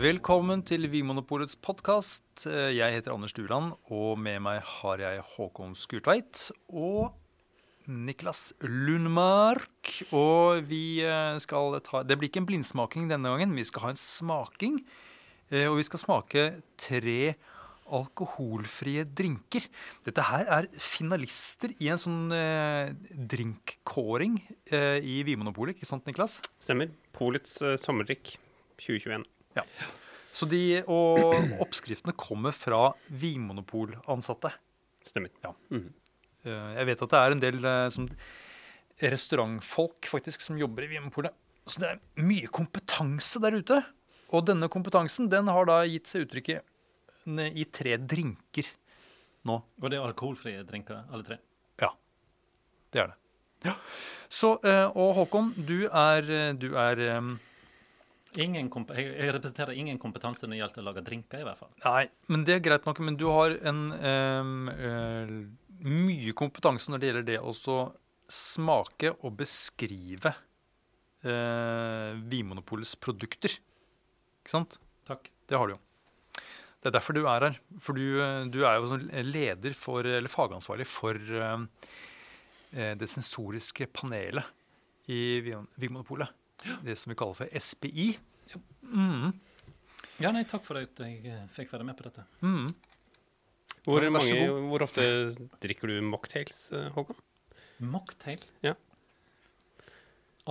Velkommen 0.00 0.62
til 0.64 0.86
Vinmonopolets 0.88 1.58
podkast. 1.60 2.46
Jeg 2.48 2.94
heter 2.94 3.12
Anders 3.12 3.34
Duland, 3.36 3.74
og 3.92 4.14
med 4.16 4.38
meg 4.40 4.62
har 4.64 5.00
jeg 5.02 5.24
Håkon 5.34 5.74
Skurtveit 5.76 6.46
og 6.72 7.10
Niklas 7.84 8.54
Lundmark. 8.64 9.90
Og 10.16 10.62
vi 10.70 11.02
eh, 11.04 11.36
skal 11.44 11.76
ta 11.84 12.00
Det 12.08 12.16
blir 12.16 12.30
ikke 12.30 12.40
en 12.40 12.46
blindsmaking 12.48 13.10
denne 13.10 13.28
gangen, 13.28 13.52
vi 13.52 13.66
skal 13.68 13.84
ha 13.84 13.90
en 13.92 14.00
smaking. 14.00 14.78
Eh, 15.50 15.66
Og 15.68 15.76
vi 15.82 15.84
skal 15.90 16.00
smake 16.00 16.44
tre 16.80 17.34
alkoholfrie 17.90 19.04
drinker. 19.04 19.66
Dette 20.06 20.24
her 20.30 20.48
er 20.48 20.70
finalister 20.80 21.74
i 21.76 21.90
en 21.92 22.00
sånn 22.00 22.32
eh, 22.32 22.94
drinkkåring 23.34 24.40
eh, 24.72 24.96
i 25.04 25.20
Vinmonopolet, 25.28 25.76
ikke 25.76 25.90
sant, 25.92 26.08
Niklas? 26.08 26.38
Stemmer. 26.56 26.88
Polets 27.12 27.60
eh, 27.60 27.76
sommerdrikk 27.76 28.38
2021. 28.80 29.28
Ja. 29.56 29.64
Så 30.32 30.46
de, 30.46 30.80
og 30.86 31.34
oppskriftene 31.64 32.14
kommer 32.18 32.54
fra 32.56 32.90
Vinmonopol-ansatte. 33.08 34.52
Stemmer. 35.06 35.32
Ja. 35.44 35.54
Mm 35.72 35.88
Jeg 36.40 36.86
vet 36.88 37.02
at 37.04 37.12
det 37.12 37.18
er 37.20 37.34
en 37.34 37.40
del 37.42 37.64
eh, 37.68 37.86
som 37.92 38.06
restaurantfolk 39.00 40.06
faktisk 40.08 40.40
som 40.40 40.56
jobber 40.60 40.86
i 40.86 40.94
Vinmonopolet. 40.94 41.34
Så 41.68 41.82
det 41.82 41.90
er 41.90 42.24
mye 42.24 42.48
kompetanse 42.48 43.42
der 43.44 43.58
ute. 43.60 43.80
Og 44.32 44.46
denne 44.48 44.70
kompetansen 44.72 45.28
den 45.28 45.50
har 45.52 45.68
da 45.68 45.82
gitt 45.84 46.08
seg 46.08 46.24
uttrykk 46.24 46.52
i, 46.54 47.64
tre 47.68 47.98
drinker 47.98 48.70
nå. 49.44 49.58
Og 49.60 49.90
det 49.90 49.98
er 49.98 50.06
alkoholfrie 50.06 50.64
drinker, 50.68 51.02
alle 51.12 51.26
tre. 51.26 51.40
Ja, 51.82 51.92
det 52.94 53.02
er 53.04 53.12
det. 53.12 53.18
Ja. 53.68 53.76
Så, 54.32 54.54
eh, 54.64 54.86
og 54.96 55.12
Håkon, 55.18 55.52
du 55.58 55.90
er, 55.90 56.24
du 56.56 56.70
er 56.78 57.04
Ingen 58.38 58.68
jeg, 58.70 59.08
representerer 59.34 59.74
ingen 59.74 59.98
kompetanse 59.98 60.46
når 60.46 60.52
det 60.54 60.58
gjelder 60.60 60.82
å 60.82 60.86
lage 60.86 61.02
drinker, 61.02 61.40
i 61.42 61.46
hvert 61.48 61.58
fall. 61.58 61.72
Nei, 61.82 62.04
men 62.30 62.44
det 62.46 62.54
er 62.54 62.62
greit 62.62 62.84
nok. 62.86 63.00
Men 63.02 63.16
du 63.18 63.24
har 63.26 63.56
en 63.66 63.80
eh, 63.98 65.32
mye 65.90 66.34
kompetanse 66.38 66.92
når 66.92 67.02
det 67.02 67.08
gjelder 67.10 67.26
det 67.32 67.40
å 67.42 67.54
smake 68.30 69.10
og 69.26 69.34
beskrive 69.40 70.30
eh, 71.26 72.12
Vinmonopolets 72.30 72.94
produkter. 73.02 73.56
Ikke 74.44 74.54
sant? 74.54 74.78
Takk. 75.08 75.26
Det 75.50 75.58
har 75.58 75.66
du 75.66 75.74
jo. 75.74 75.80
Det 76.80 76.88
er 76.88 76.94
derfor 76.96 77.12
du 77.18 77.24
er 77.26 77.48
her. 77.48 77.58
For 77.82 77.98
du, 77.98 78.04
du 78.54 78.60
er 78.64 78.78
jo 78.78 78.92
sånn 78.94 79.08
leder 79.26 79.74
for, 79.76 80.06
eller 80.06 80.30
fagansvarlig 80.32 80.86
for 80.88 81.18
eh, 81.18 82.94
det 82.96 83.10
sensoriske 83.10 83.90
panelet 83.90 84.46
i 85.10 85.40
Vin- 85.44 85.66
Vinmonopolet. 85.82 86.30
Det 86.84 86.96
som 86.98 87.10
vi 87.12 87.16
kaller 87.20 87.38
for 87.38 87.60
SPI. 87.60 88.10
Mm, 88.90 89.32
Ja, 90.20 90.30
nei, 90.34 90.42
takk 90.44 90.64
for 90.66 90.76
at 90.76 90.98
jeg 91.00 91.22
eh, 91.24 91.44
fikk 91.56 91.70
være 91.72 91.86
med 91.88 91.96
på 91.96 92.04
dette. 92.08 92.24
mm. 92.44 92.70
Hvor, 93.86 94.02
vær 94.04 94.10
mange, 94.12 94.42
hvor 94.68 94.82
ofte 94.84 95.02
drikker 95.62 95.88
du 95.88 96.02
mocktails, 96.04 96.66
eh, 96.76 96.90
Håkon? 96.92 97.16
Mocktail? 97.80 98.42
Ja. 98.66 98.74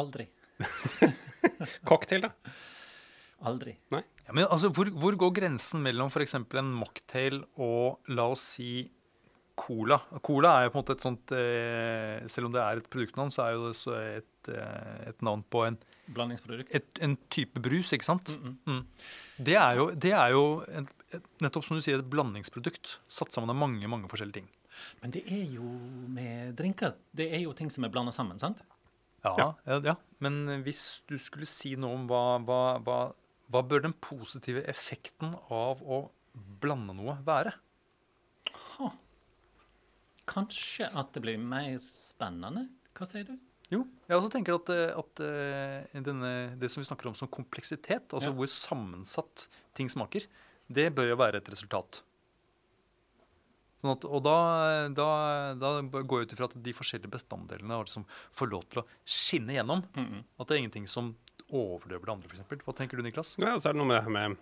Aldri. 0.02 0.26
Cocktail, 1.90 2.26
da? 2.26 2.32
Aldri. 3.46 3.76
Ja, 3.94 4.02
men 4.34 4.48
altså, 4.50 4.72
hvor, 4.73 4.90
hvor 4.92 5.16
går 5.22 5.36
grensen 5.38 5.84
mellom 5.86 6.10
f.eks. 6.12 6.36
en 6.40 6.73
mocktail 6.76 7.44
og 7.62 8.00
la 8.12 8.26
oss 8.34 8.48
si 8.58 8.90
cola? 9.60 9.98
Cola 10.26 10.56
er 10.58 10.68
jo 10.68 10.74
på 10.74 10.80
en 10.80 10.84
måte 10.84 10.96
et 10.96 11.04
sånt 11.04 11.34
eh, 11.36 12.28
Selv 12.32 12.50
om 12.50 12.56
det 12.56 12.62
er 12.64 12.82
et 12.82 12.90
produktnavn, 12.92 13.32
så 13.34 13.46
er 13.46 13.56
jo 13.56 13.68
det 13.68 13.78
så 13.80 13.96
et, 14.00 14.52
eh, 14.54 15.10
et 15.12 15.26
navn 15.26 15.44
på 15.44 15.66
en, 15.68 15.78
Blandingsprodukt. 16.10 16.72
et, 16.74 17.02
en 17.06 17.16
type 17.30 17.62
brus, 17.62 17.92
ikke 17.94 18.08
sant? 18.08 18.32
Mm 18.40 18.58
-mm. 18.66 18.86
Det 19.38 19.56
er 19.56 19.76
jo, 19.76 19.90
det 19.92 20.12
er 20.12 20.30
jo 20.32 20.64
et, 20.68 20.94
et, 21.14 21.24
nettopp 21.42 21.66
som 21.66 21.78
du 21.78 21.82
sier, 21.82 22.00
et 22.00 22.10
blandingsprodukt. 22.10 23.00
Satt 23.08 23.33
sammen 23.33 23.50
av 23.50 23.56
mange 23.56 23.88
mange 23.88 24.10
forskjellige 24.10 24.33
ting. 24.33 24.50
Men 25.02 25.11
det 25.11 25.23
er 25.28 25.45
jo 25.54 25.64
med 26.08 26.56
drinker 26.56 26.94
Det 27.16 27.33
er 27.33 27.39
jo 27.39 27.54
ting 27.54 27.70
som 27.70 27.83
er 27.83 27.89
blanda 27.89 28.12
sammen, 28.12 28.39
sant? 28.39 28.62
Ja, 29.23 29.36
Ja. 29.38 29.54
ja. 29.67 29.80
ja. 29.83 29.95
Men 30.20 30.64
hvis 30.64 31.02
du 31.08 31.17
skulle 31.17 31.45
si 31.45 31.76
noe 31.76 31.94
om 31.94 32.08
hva, 32.08 32.39
hva, 32.39 32.80
hva, 32.80 33.14
hva 33.50 33.62
bør 33.62 33.82
den 33.82 33.94
positive 33.94 34.64
effekten 34.67 35.36
av 35.50 35.82
å 35.82 36.10
blande 36.62 36.94
noe 36.95 37.17
være? 37.26 37.54
Kanskje 40.30 40.90
at 40.94 41.14
det 41.16 41.23
blir 41.26 41.40
mer 41.42 41.80
spennende? 41.86 42.67
Hva 42.98 43.08
sier 43.10 43.26
du? 43.28 43.36
Jo, 43.70 43.84
jeg 44.10 44.17
også 44.17 44.32
tenker 44.34 44.56
at, 44.58 44.70
eh, 44.73 44.92
at 44.98 45.22
eh, 45.26 46.02
denne, 46.06 46.32
det 46.58 46.72
som 46.73 46.82
vi 46.82 46.88
snakker 46.90 47.10
om 47.12 47.17
som 47.17 47.30
kompleksitet, 47.30 48.10
altså 48.10 48.32
Ja. 48.32 48.36
hvor 48.38 48.50
sammensatt 48.50 49.48
ting 49.78 49.89
smaker, 49.89 50.26
det 50.70 50.88
bør 50.98 51.12
jo 51.12 51.18
være 51.22 51.38
et 51.38 51.50
resultat. 51.50 52.02
Sånn 53.80 53.94
at, 53.94 54.04
og 54.10 54.23
da, 54.26 54.38
da, 54.92 55.10
da 55.56 55.70
går 56.04 56.23
jeg 56.23 56.28
ut 56.28 56.34
ifra 56.36 56.50
at 56.50 56.58
de 56.66 56.73
forskjellige 56.76 57.14
bestanddelene 57.14 57.78
har 57.78 57.86
liksom 57.88 58.04
får 58.36 58.52
lov 58.52 58.66
til 58.68 58.82
å 58.82 58.88
skinne 59.08 59.56
gjennom. 59.56 59.86
Mm 59.95 60.06
-hmm. 60.06 60.23
At 60.39 60.48
det 60.48 60.56
er 60.56 60.62
ingenting 60.64 60.88
som 60.88 61.16
overdøver 61.50 62.06
det 62.06 62.14
andre, 62.14 62.28
f.eks. 62.28 62.64
Hva 62.66 62.76
tenker 62.76 62.98
du, 62.98 63.04
Niklas? 63.04 63.38
Ja, 63.39 63.56
så 63.58 63.70
er 63.70 63.73
det 63.73 63.80
noe 63.80 63.88
med 63.88 63.98
det 63.98 64.04
her 64.04 64.12
med 64.12 64.38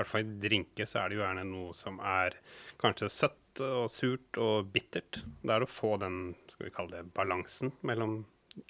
I 0.00 0.02
hvert 0.02 0.12
fall 0.14 0.24
i 0.24 0.38
drinker 0.40 0.88
så 0.88 1.02
er 1.02 1.10
det 1.10 1.18
jo 1.18 1.24
gjerne 1.26 1.42
noe 1.44 1.74
som 1.76 1.98
er 2.00 2.38
kanskje 2.80 3.10
søtt 3.12 3.60
og 3.60 3.90
surt 3.92 4.38
og 4.40 4.70
bittert. 4.72 5.18
Det 5.44 5.52
er 5.52 5.66
å 5.66 5.68
få 5.68 5.98
den 6.00 6.32
skal 6.48 6.70
vi 6.70 6.72
kalle 6.72 6.94
det, 6.94 7.10
balansen 7.12 7.74
mellom 7.84 8.22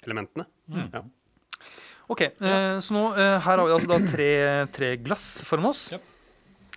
elementene. 0.03 0.43
Mm. 0.67 0.89
Ja. 0.91 1.03
Ok, 2.11 2.25
eh, 2.27 2.75
så 2.83 2.95
nå 2.97 3.05
eh, 3.15 3.37
her 3.45 3.61
har 3.61 3.63
vi 3.63 3.75
altså 3.77 3.93
da 3.93 4.01
tre, 4.11 4.31
tre 4.75 4.89
glass 4.99 5.29
foran 5.47 5.69
oss. 5.71 5.85
Ja. 5.93 6.01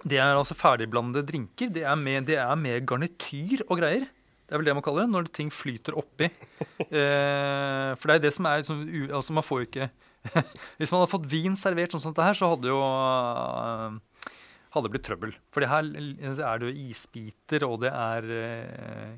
Det 0.04 0.22
er 0.22 0.36
altså 0.36 0.54
ferdigblandede 0.54 1.26
drinker. 1.26 1.74
Det 1.74 1.82
er, 1.82 1.98
med, 1.98 2.28
det 2.30 2.38
er 2.38 2.54
med 2.60 2.86
garnityr 2.86 3.64
og 3.66 3.80
greier. 3.80 4.06
Det 4.44 4.54
er 4.54 4.60
vel 4.60 4.68
det 4.68 4.76
man 4.76 4.84
kaller 4.84 5.06
det, 5.06 5.14
når 5.16 5.30
ting 5.34 5.50
flyter 5.52 5.98
oppi. 5.98 6.30
Eh, 6.84 7.90
for 7.98 8.10
det 8.10 8.14
er 8.14 8.22
det 8.24 8.30
som 8.34 8.46
er 8.46 8.60
liksom, 8.60 8.80
u, 8.82 9.06
Altså, 9.14 9.32
man 9.34 9.44
får 9.46 9.60
jo 9.60 9.66
ikke 9.66 9.86
Hvis 10.78 10.90
man 10.92 11.00
hadde 11.00 11.10
fått 11.10 11.26
vin 11.30 11.56
servert 11.58 11.94
sånn 11.94 12.02
som 12.02 12.12
dette 12.12 12.26
her, 12.26 12.36
så 12.36 12.50
hadde 12.52 12.70
jo 12.70 12.78
eh, 12.82 13.96
hadde 14.74 14.90
blitt 14.92 15.06
trøbbel. 15.06 15.32
For 15.54 15.58
det 15.64 15.70
her 15.70 15.82
er 15.86 16.56
det 16.60 16.68
jo 16.68 16.74
isbiter, 16.90 17.60
og 17.68 17.76
det 17.84 17.92
er 17.94 18.22
eh, 18.34 19.12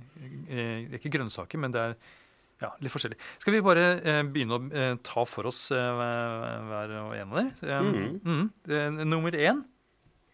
eh, 0.53 0.81
Ikke 0.99 1.13
grønnsaker, 1.17 1.59
men 1.63 1.71
det 1.75 1.81
er 1.83 1.93
ja, 2.63 2.71
litt 2.81 2.93
forskjellig. 2.93 3.19
Skal 3.43 3.55
vi 3.57 3.61
bare 3.65 3.85
eh, 4.01 4.23
begynne 4.33 4.55
å 4.57 4.59
eh, 4.73 4.95
ta 5.05 5.23
for 5.29 5.45
oss 5.51 5.61
eh, 5.77 5.93
hver 6.71 6.89
og 7.03 7.11
en 7.17 7.33
av 7.33 7.37
dem? 7.41 7.51
Mm. 8.25 8.47
Eh, 8.69 8.89
nummer 9.05 9.33
én. 9.37 9.59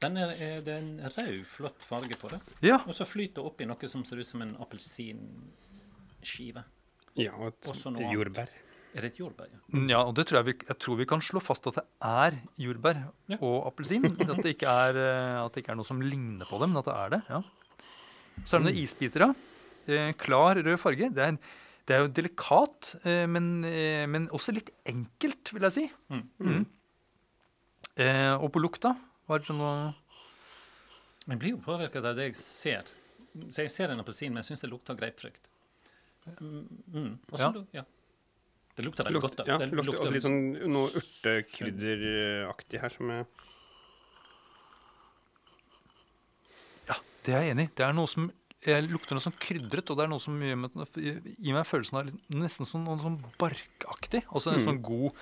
Den 0.03 0.15
er, 0.19 0.28
er 0.34 0.60
det 0.66 0.72
er 0.75 0.81
en 0.83 1.00
rød, 1.15 1.44
flott 1.47 1.83
farge 1.87 2.16
på 2.19 2.27
det. 2.33 2.41
Ja. 2.66 2.78
Og 2.87 2.94
så 2.99 3.04
flyter 3.06 3.34
det 3.39 3.44
oppi 3.50 3.65
noe 3.71 3.87
som 3.91 4.04
ser 4.06 4.16
ut 4.22 4.28
som 4.28 4.41
en 4.43 4.54
appelsinskive. 4.62 6.62
ja, 7.19 7.33
og 7.39 7.47
et 7.53 7.65
jordbær. 8.10 8.49
Er 8.94 9.00
det 9.06 9.12
et 9.14 9.19
jordbær? 9.22 9.48
Ja? 9.48 9.80
ja, 9.88 10.00
og 10.04 10.14
det 10.19 10.26
tror 10.28 10.42
jeg, 10.42 10.47
vi, 10.50 10.54
jeg 10.69 10.78
tror 10.84 10.97
vi 10.98 11.06
kan 11.08 11.22
slå 11.25 11.41
fast 11.41 11.66
at 11.70 11.78
det 11.80 11.84
er 12.04 12.34
jordbær 12.60 12.98
Ja. 13.32 13.38
og 13.41 13.66
appelsin. 13.70 14.04
At, 14.04 14.42
det 14.44 14.56
er, 14.62 14.98
eh, 15.00 15.38
at 15.44 15.53
det 15.54 15.62
ikke 15.64 15.72
er 15.72 15.78
noe 15.80 15.88
som 15.88 16.00
ligner 16.04 16.44
på 16.48 16.58
dem, 16.60 16.75
men 16.75 16.82
at 16.82 16.91
det 16.91 16.97
er 16.98 17.14
det. 17.16 17.22
ja. 17.30 17.42
Så 18.44 18.56
er 18.56 18.62
det 18.62 18.66
noen 18.72 18.82
isbiter, 18.82 19.26
da. 19.26 19.34
Eh, 19.92 20.12
klar 20.20 20.56
rød 20.60 20.78
farge. 20.80 21.08
Det 21.12 21.25
er, 21.25 21.36
det 21.88 21.97
er 21.97 22.04
jo 22.04 22.10
delikat, 22.16 22.94
eh, 23.04 23.25
men, 23.28 23.48
men 24.12 24.28
også 24.32 24.53
litt 24.56 24.70
enkelt, 24.88 25.53
vil 25.53 25.66
jeg 25.69 25.72
si. 25.76 25.84
Mm. 26.12 26.22
Mm. 26.41 26.66
Eh, 28.00 28.34
og 28.41 28.48
på 28.54 28.60
lukta 28.62 28.94
var 29.28 29.42
det 29.44 29.53
noe 29.56 29.72
Jeg 31.28 31.38
blir 31.38 31.53
jo 31.54 31.60
påvirket 31.64 32.04
av 32.09 32.16
det 32.19 32.30
jeg 32.30 32.36
ser. 32.41 32.88
Så 33.53 33.62
jeg 33.64 33.70
ser 33.72 33.92
en 33.92 34.00
appelsin, 34.03 34.32
men 34.32 34.42
jeg 34.42 34.50
syns 34.53 34.64
det 34.64 34.70
lukter 34.72 34.97
grapefrukt. 34.98 35.48
Mm, 36.41 36.64
mm. 36.92 37.12
Og 37.30 37.38
så 37.38 37.44
Ja. 37.47 37.50
lu- 37.53 37.66
ja. 37.72 37.84
Det 38.77 38.84
lukter 38.87 39.05
veldig 39.05 39.19
Lukt, 39.21 39.27
godt. 39.27 39.37
da. 39.37 39.45
ja, 39.53 39.59
det 39.60 39.66
lukter 39.77 39.98
også 40.01 40.13
litt 40.15 40.22
sånn 40.24 40.39
noe 40.72 40.89
urtekrydderaktig 40.97 42.78
her 42.80 42.89
som 42.95 43.10
er 43.13 43.27
Ja, 46.89 46.97
det 47.27 47.34
er 47.36 47.42
jeg 47.45 47.53
enig 47.57 47.66
i. 47.69 47.72
Det 47.77 47.84
er 47.86 47.92
noe 47.97 48.09
som 48.10 48.30
jeg 48.63 48.86
lukter 48.89 49.13
noe 49.19 49.24
sånn 49.24 49.36
krydret, 49.42 49.91
og 49.91 49.97
det 49.98 50.04
er 50.07 50.10
noe 50.13 50.22
som 50.22 50.39
gir 50.41 50.57
meg, 50.57 50.71
gir 50.95 51.53
meg 51.57 51.66
følelsen 51.66 51.98
av 51.98 52.04
litt- 52.07 52.28
nesten 52.30 52.65
sånn, 52.69 52.84
noe 52.86 52.98
sånn 53.03 53.19
barkaktig. 53.39 54.22
Altså 54.30 54.53
en 54.54 54.60
Mm. 54.60 54.66
sånn 54.69 54.83
god, 54.83 55.13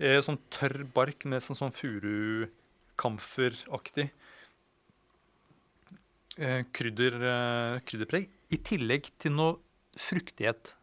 eh, 0.00 0.20
sånn 0.24 0.38
tørr 0.50 0.84
bark, 0.92 1.18
nesten 1.26 1.54
sånn 1.54 1.72
furukamferaktig. 2.96 4.10
Eh, 6.38 6.62
krydder, 6.72 7.12
eh, 7.22 7.80
krydderpreg. 7.84 8.28
I 8.50 8.56
tillegg 8.56 9.10
til 9.18 9.32
noe 9.32 9.58
fruktighet. 9.94 10.74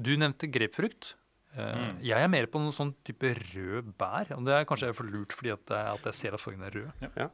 Du 0.00 0.16
nevnte 0.16 0.46
grepfrukt. 0.50 1.14
Eh, 1.56 1.74
Mm. 1.78 2.02
Jeg 2.04 2.22
er 2.22 2.28
mer 2.28 2.46
på 2.46 2.60
noen 2.60 2.72
sånn 2.76 2.94
type 3.04 3.30
rød 3.54 3.94
bær. 3.98 4.30
Og 4.36 4.44
det 4.44 4.54
er 4.54 4.64
kanskje 4.68 4.94
for 4.94 5.04
lurt 5.04 5.32
fordi 5.32 5.50
at, 5.52 5.64
jeg- 5.68 5.94
at 5.94 6.04
jeg 6.04 6.14
ser 6.14 6.34
at 6.34 6.40
fargen 6.40 6.62
er 6.62 6.70
rød. 6.70 6.92
Ja. 7.16 7.28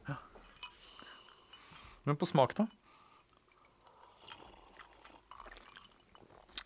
Men 2.05 2.15
på 2.15 2.25
smak, 2.25 2.53
da? 2.55 2.65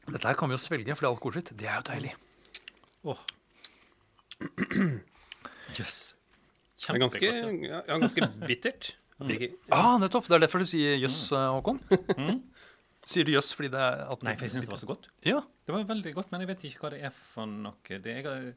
Dette 0.09 0.25
her 0.27 0.33
kan 0.39 0.49
vi 0.49 0.55
jo 0.57 0.61
svelge, 0.61 0.95
for 0.95 1.05
det 1.05 1.09
er 1.09 1.13
alkoholfritt. 1.15 1.51
Det 1.57 1.67
er 1.69 1.75
jo 1.75 1.85
deilig. 1.89 2.13
Åh. 3.05 3.19
Jøss. 5.77 5.97
Det 6.79 6.95
er 6.95 7.01
ganske, 7.03 7.21
ja. 7.21 7.49
ja, 7.51 7.81
ja, 7.87 7.97
ganske 7.99 8.29
bittert. 8.47 8.93
Ikke- 9.19 9.51
Ah, 9.75 9.97
nettopp! 9.99 10.25
Det 10.29 10.37
er 10.37 10.45
derfor 10.47 10.59
du 10.63 10.65
sier 10.65 10.95
jøss, 10.97 11.27
yes, 11.27 11.51
Håkon. 11.51 11.79
Mm. 12.17 12.39
Sier 13.07 13.23
du 13.25 13.31
jøss 13.31 13.53
fordi 13.55 13.69
det 13.73 13.79
er 13.79 14.01
at 14.11 14.23
Nei, 14.27 14.33
for 14.35 14.45
jeg 14.47 14.51
syns 14.57 14.65
det 14.67 14.71
var 14.73 14.81
så 14.81 14.89
godt. 14.89 15.07
Ja. 15.25 15.39
Det 15.65 15.71
var 15.75 15.85
veldig 15.87 16.11
godt, 16.17 16.31
men 16.33 16.41
jeg 16.43 16.49
vet 16.51 16.65
ikke 16.67 16.81
hva 16.83 16.89
det 16.93 16.99
er 17.07 17.13
for 17.33 17.47
noe. 17.49 17.73
Det, 17.87 18.15
jeg, 18.19 18.55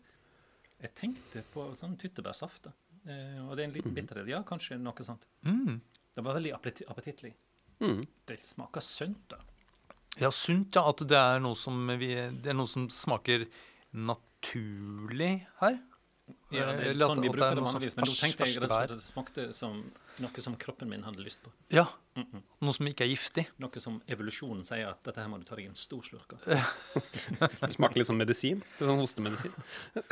jeg 0.83 0.95
tenkte 0.99 1.45
på 1.55 1.69
sånn 1.81 1.95
tyttebærsaft. 2.01 2.67
Eh, 3.07 3.39
og 3.47 3.55
det 3.57 3.63
er 3.65 3.69
en 3.71 3.77
liten 3.77 3.95
bitterhet. 3.95 4.29
Ja, 4.31 4.43
kanskje 4.47 4.79
noe 4.83 5.07
sånt. 5.07 5.25
Mm. 5.47 5.79
Det 6.13 6.25
var 6.27 6.37
veldig 6.39 6.53
appeti- 6.59 6.87
appetittlig. 6.91 7.33
Mm. 7.83 8.03
Det 8.29 8.37
smaker 8.47 8.83
sunt, 8.85 9.23
da. 9.33 9.39
ja, 10.21 10.31
sunt, 10.31 10.75
ja. 10.75 10.85
At 10.91 11.01
det 11.09 11.19
er 11.19 11.41
noe 11.43 11.57
som, 11.59 11.79
vi, 11.99 12.13
det 12.15 12.53
er 12.53 12.59
noe 12.59 12.71
som 12.71 12.89
smaker 12.93 13.47
naturlig 13.95 15.33
her. 15.63 15.79
Ja, 16.53 16.67
det 16.77 16.91
er 16.93 16.99
sånn 17.01 17.23
vi 17.23 17.31
bruker 17.33 17.51
er 17.51 17.59
det 17.59 17.65
vanligvis, 17.65 17.97
men 17.97 18.09
nå 18.09 18.15
tenkte 18.19 18.47
jeg 18.49 18.61
rett 18.61 18.67
og 18.67 18.73
slett 18.73 18.91
at 18.91 18.99
det 18.99 19.05
smakte 19.05 19.47
som 19.57 19.79
noe 20.21 20.45
som 20.45 20.57
kroppen 20.61 20.91
min 20.91 21.05
hadde 21.07 21.25
lyst 21.25 21.41
på. 21.43 21.53
Ja. 21.73 21.87
Mm 22.17 22.27
-mm. 22.27 22.43
Noe 22.61 22.73
som 22.73 22.87
ikke 22.87 23.05
er 23.05 23.09
giftig. 23.09 23.47
Noe 23.59 23.81
som 23.81 24.03
evolusjonen 24.07 24.65
sier 24.65 24.89
at 24.89 25.03
dette 25.03 25.21
her 25.21 25.29
må 25.29 25.39
du 25.39 25.45
ta 25.45 25.57
deg 25.57 25.67
en 25.67 25.75
stor 25.75 26.03
slurk 26.03 26.33
av. 26.33 26.41
Det 27.61 27.75
smaker 27.75 27.97
litt 27.97 28.07
som 28.07 28.17
medisin. 28.17 28.63
Det 28.79 28.85
er 28.85 28.91
sånn 28.91 29.01
hostemedisin. 29.01 29.53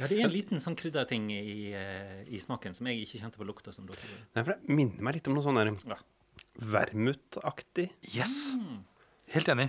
Ja, 0.00 0.06
det 0.06 0.18
er 0.18 0.24
en 0.24 0.30
liten 0.30 0.58
sånn 0.58 0.74
krydderting 0.74 1.30
i, 1.30 1.74
eh, 1.74 2.24
i 2.26 2.38
smaken 2.40 2.74
som 2.74 2.86
jeg 2.86 3.02
ikke 3.02 3.20
kjente 3.20 3.36
på 3.36 3.44
lukta. 3.44 3.72
som 3.72 3.86
dere. 3.86 3.98
Nei, 4.34 4.42
for 4.42 4.52
Det 4.54 4.68
minner 4.68 5.02
meg 5.02 5.14
litt 5.14 5.28
om 5.28 5.34
noe 5.34 5.42
sånn 5.42 5.88
Ja. 5.88 5.96
vermutaktig. 6.58 7.90
Yes! 8.02 8.54
Mm. 8.54 8.84
Helt 9.32 9.48
enig. 9.48 9.68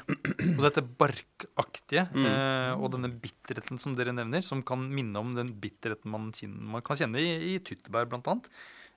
Og 0.58 0.62
dette 0.66 0.82
barkaktige 0.84 2.04
Mm. 2.12 2.26
eh, 2.28 2.72
og 2.76 2.92
denne 2.92 3.10
bitterheten 3.10 3.80
som 3.80 3.96
dere 3.96 4.12
nevner, 4.16 4.44
som 4.44 4.62
kan 4.62 4.82
minne 4.92 5.16
om 5.22 5.34
den 5.38 5.54
bitterheten 5.62 6.12
man, 6.12 6.32
kjenner, 6.36 6.62
man 6.76 6.82
kan 6.84 6.98
kjenne 7.00 7.22
i, 7.22 7.54
i 7.54 7.60
tyttebær, 7.64 8.10
blant 8.12 8.28
annet. 8.28 8.50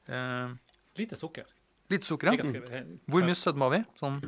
Eh, 0.08 0.54
Lite 0.98 1.14
sukker. 1.18 1.44
lite 1.90 2.06
sukker, 2.08 2.32
ja. 2.32 2.82
Hvor 3.06 3.22
mye 3.22 3.36
sødme 3.38 3.62
har 3.68 3.70
vi? 3.76 3.80
Sånn, 4.00 4.18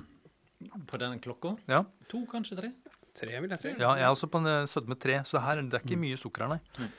På 0.87 0.99
den 0.99 1.19
klokka? 1.23 1.57
ja. 1.69 1.83
To, 2.09 2.25
kanskje 2.31 2.57
tre? 2.61 2.73
Tre, 3.19 3.41
vil 3.43 3.51
jeg 3.51 3.59
si. 3.59 3.69
ja, 3.83 3.95
jeg 3.99 4.05
er 4.07 4.13
også 4.15 4.29
på 4.31 4.39
en 4.39 4.47
eh, 4.47 4.67
sødme 4.71 4.95
tre, 4.99 5.19
så 5.27 5.41
her, 5.43 5.63
det 5.63 5.75
er 5.75 5.83
ikke 5.83 5.99
mye 5.99 6.17
sukker 6.21 6.47
her, 6.47 6.55
nei. 6.55 6.61
Mm. 6.79 6.93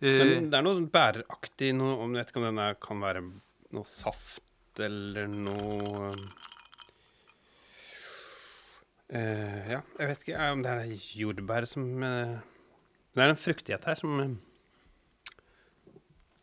Eh, 0.00 0.24
Men 0.36 0.50
det 0.52 0.58
er 0.60 0.62
noe 0.62 0.86
bæraktig, 0.86 1.72
noe, 1.74 1.96
om 2.04 2.14
Jeg 2.14 2.22
vet 2.24 2.30
ikke 2.30 2.42
om 2.44 2.54
den 2.54 2.76
kan 2.80 3.00
være 3.02 3.22
noe 3.74 3.84
saft 3.90 4.78
eller 4.78 5.26
noe 5.26 6.12
eh, 9.10 9.70
Ja, 9.72 9.80
jeg 9.98 10.08
vet 10.12 10.22
ikke 10.26 10.50
om 10.52 10.62
det 10.64 10.72
er 10.74 10.92
jordbær 11.18 11.66
som 11.68 11.84
uh, 12.02 12.38
Det 13.14 13.24
er 13.24 13.32
en 13.32 13.40
fruktighet 13.40 13.84
her 13.88 13.98
som 14.00 14.20
eh, 14.20 14.36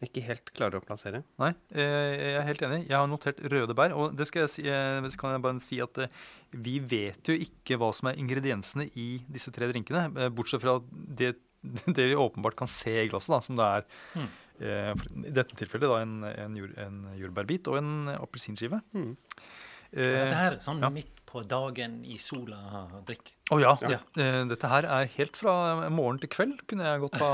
jeg 0.03 0.09
ikke 0.11 0.25
helt 0.27 0.49
klarer 0.53 0.77
å 0.77 0.83
plassere. 0.85 1.21
Nei, 1.39 1.53
eh, 1.73 2.11
jeg 2.19 2.33
er 2.37 2.47
helt 2.49 2.63
enig. 2.67 2.79
Jeg 2.89 2.97
har 2.99 3.07
notert 3.09 3.39
røde 3.49 3.73
bær. 3.79 3.93
Og 3.95 4.11
det 4.19 4.27
skal 4.27 4.43
jeg 4.43 4.51
si, 4.51 4.65
kan 5.17 5.31
jeg 5.33 5.41
bare 5.41 5.61
si 5.63 5.79
at 5.81 6.01
vi 6.51 6.75
vet 6.83 7.31
jo 7.31 7.33
ikke 7.41 7.77
hva 7.81 7.89
som 7.95 8.11
er 8.11 8.19
ingrediensene 8.21 8.89
i 8.99 9.07
disse 9.31 9.53
tre 9.55 9.69
drinkene. 9.71 10.03
Bortsett 10.35 10.61
fra 10.61 10.75
det, 10.91 11.31
det 11.95 12.09
vi 12.11 12.19
åpenbart 12.19 12.57
kan 12.59 12.69
se 12.69 12.93
i 13.05 13.07
glasset, 13.09 13.33
da, 13.33 13.39
som 13.47 13.57
det 13.61 13.69
er 13.71 13.87
Mm. 14.19 14.27
eh, 14.59 14.91
for- 14.99 15.25
I 15.25 15.33
dette 15.39 15.57
tilfellet 15.63 15.89
da 15.89 16.01
en, 16.03 16.13
en, 16.27 16.55
jord, 16.59 16.75
en 16.85 16.99
jordbærbit 17.23 17.67
og 17.71 17.79
en 17.79 17.89
appelsinskive. 18.19 18.81
Mm. 18.93 19.15
Eh, 19.95 20.11
Dette 20.11 20.39
her 20.39 20.55
er 20.57 20.63
sånn 20.63 20.83
ja. 20.83 20.91
midt 20.91 21.21
på 21.25 21.41
dagen 21.47 21.97
i 22.07 22.17
sola 22.21 22.85
drikk. 23.07 23.33
Å 23.51 23.59
ja. 23.59 23.73
Ja. 23.87 23.99
Eh, 24.19 24.41
dette 24.49 24.69
her 24.71 24.87
er 24.97 25.09
helt 25.17 25.39
fra 25.39 25.55
morgen 25.91 26.19
til 26.21 26.31
kveld, 26.31 26.61
kunne 26.69 26.87
jeg 26.87 27.03
godt 27.03 27.19
ha 27.23 27.33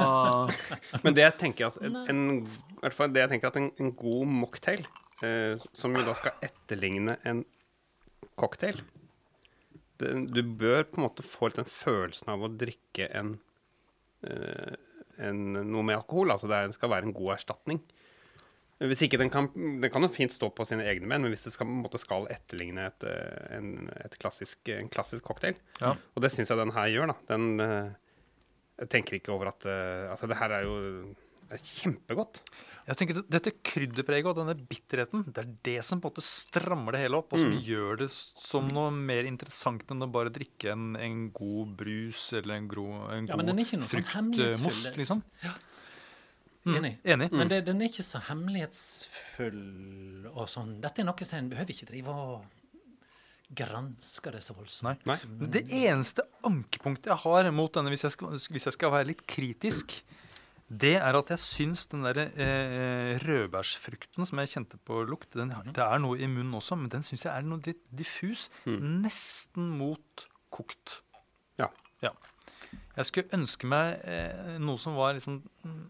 Men 1.06 1.18
det 1.18 1.26
jeg 1.26 1.38
tenker 1.42 1.70
at 1.70 1.80
en, 1.82 2.24
i 2.42 2.82
hvert 2.84 2.98
fall 2.98 3.14
det 3.14 3.26
jeg 3.26 3.34
tenker 3.36 3.52
at 3.52 3.60
en, 3.62 3.70
en 3.82 3.94
god 3.98 4.34
mocktail, 4.42 4.86
eh, 5.26 5.62
som 5.78 5.98
jo 5.98 6.06
da 6.08 6.16
skal 6.18 6.38
etterligne 6.46 7.18
en 7.30 7.44
cocktail 8.40 8.82
det, 10.02 10.14
Du 10.34 10.42
bør 10.42 10.86
på 10.90 11.02
en 11.02 11.08
måte 11.08 11.26
få 11.26 11.50
litt 11.50 11.62
den 11.62 11.70
følelsen 11.70 12.34
av 12.34 12.46
å 12.46 12.54
drikke 12.62 13.10
en, 13.18 13.36
eh, 14.26 14.78
en 15.22 15.44
noe 15.60 15.86
med 15.86 16.00
alkohol. 16.00 16.34
Altså 16.34 16.50
det 16.50 16.64
skal 16.78 16.94
være 16.94 17.10
en 17.10 17.18
god 17.18 17.36
erstatning. 17.38 17.82
Hvis 18.82 19.04
ikke 19.06 19.20
den 19.22 19.30
kan, 19.30 19.48
den 19.54 19.92
kan 19.94 20.02
jo 20.02 20.10
fint 20.10 20.34
stå 20.34 20.50
på 20.58 20.66
sine 20.66 20.82
egne 20.90 21.06
ben, 21.06 21.22
men 21.22 21.30
hvis 21.30 21.44
det 21.46 21.54
skal, 21.54 21.68
på 21.86 22.00
skal 22.02 22.26
etterligne 22.34 22.88
et, 22.90 23.04
eh, 23.06 23.58
en, 23.60 23.90
et 24.02 24.16
klassisk, 24.18 24.58
en 24.74 24.90
klassisk 24.90 25.22
cocktail 25.28 25.54
Ja. 25.82 25.92
Og 26.16 26.24
det 26.26 26.32
syns 26.34 26.50
jeg 26.50 26.58
den 26.58 26.74
her 26.74 26.88
gjør, 26.90 27.12
da. 27.14 27.18
Den 27.30 27.60
eh, 27.62 27.92
Jeg 28.82 28.90
tenker 28.90 29.20
ikke 29.20 29.36
over 29.36 29.52
at 29.54 29.66
eh, 29.70 30.10
Altså, 30.10 30.26
det 30.32 30.38
her 30.42 30.50
er 30.58 30.66
jo 30.66 30.76
er 31.52 31.60
kjempegodt. 31.68 32.38
Jeg 32.88 32.96
tenker 32.98 33.18
at 33.20 33.28
Dette 33.30 33.52
krydderpreget 33.68 34.26
og 34.32 34.38
denne 34.40 34.56
bitterheten 34.56 35.26
det 35.36 35.42
er 35.44 35.50
det 35.68 35.74
som 35.84 36.00
på 36.02 36.08
en 36.08 36.14
måte 36.16 36.24
strammer 36.24 36.96
det 36.96 37.02
hele 37.04 37.20
opp, 37.20 37.34
og 37.36 37.42
som 37.44 37.52
Mm. 37.52 37.60
gjør 37.68 37.98
det 38.00 38.08
som 38.10 38.70
noe 38.72 38.90
mer 38.96 39.28
interessant 39.28 39.84
enn 39.92 40.02
å 40.02 40.10
bare 40.10 40.32
drikke 40.34 40.72
en, 40.72 40.96
en 40.96 41.26
god 41.36 41.76
brus 41.78 42.32
eller 42.40 42.56
en, 42.56 42.70
gro, 42.72 42.88
en 43.12 43.28
Ja, 43.28 43.36
god 43.36 43.52
noe 43.52 43.66
sånn 43.68 43.84
liksom. 43.84 44.08
hemmelighetsfull. 44.16 45.54
Mm, 46.62 46.76
Enig. 46.78 46.98
Enig. 47.04 47.32
Men 47.34 47.50
det, 47.50 47.64
den 47.66 47.82
er 47.82 47.90
ikke 47.90 48.06
så 48.06 48.20
hemmelighetsfull 48.28 50.28
og 50.30 50.46
sånn. 50.52 50.76
Dette 50.84 51.02
er 51.02 51.08
noe 51.08 51.26
som 51.26 51.40
en 51.40 51.50
behøver 51.50 51.74
ikke 51.74 51.90
drive 51.90 52.14
og 52.14 52.44
granske 53.52 54.32
det 54.32 54.44
så 54.46 54.54
voldsomt. 54.56 55.02
Nei. 55.10 55.18
Nei. 55.26 55.50
Det 55.58 55.66
eneste 55.82 56.24
ankepunktet 56.48 57.10
jeg 57.12 57.20
har 57.26 57.50
mot 57.56 57.74
denne, 57.76 57.92
hvis 57.92 58.06
jeg 58.08 58.16
skal, 58.16 58.38
hvis 58.54 58.68
jeg 58.70 58.76
skal 58.78 58.94
være 58.94 59.10
litt 59.10 59.26
kritisk, 59.28 59.98
det 60.72 60.94
er 61.02 61.18
at 61.18 61.34
jeg 61.34 61.44
syns 61.44 61.84
den 61.92 62.06
der 62.06 62.22
eh, 62.30 63.18
rødbærsfrukten 63.26 64.28
som 64.28 64.40
jeg 64.40 64.54
kjente 64.54 64.80
på 64.88 65.02
lukt 65.04 65.36
den, 65.36 65.52
Det 65.68 65.84
er 65.84 66.00
noe 66.00 66.16
i 66.16 66.30
munnen 66.32 66.56
også, 66.62 66.78
men 66.80 66.94
den 66.94 67.04
syns 67.04 67.26
jeg 67.26 67.34
er 67.34 67.44
noe 67.44 67.60
litt 67.66 67.82
diffus. 67.90 68.48
Nesten 68.66 69.68
mot 69.82 70.28
kokt. 70.54 71.02
Ja. 71.60 71.68
Ja. 72.04 72.14
Jeg 72.96 73.10
skulle 73.10 73.36
ønske 73.36 73.68
meg 73.68 74.00
eh, 74.08 74.56
noe 74.64 74.80
som 74.80 74.96
var 74.96 75.18
liksom 75.18 75.42
mm. 75.66 75.84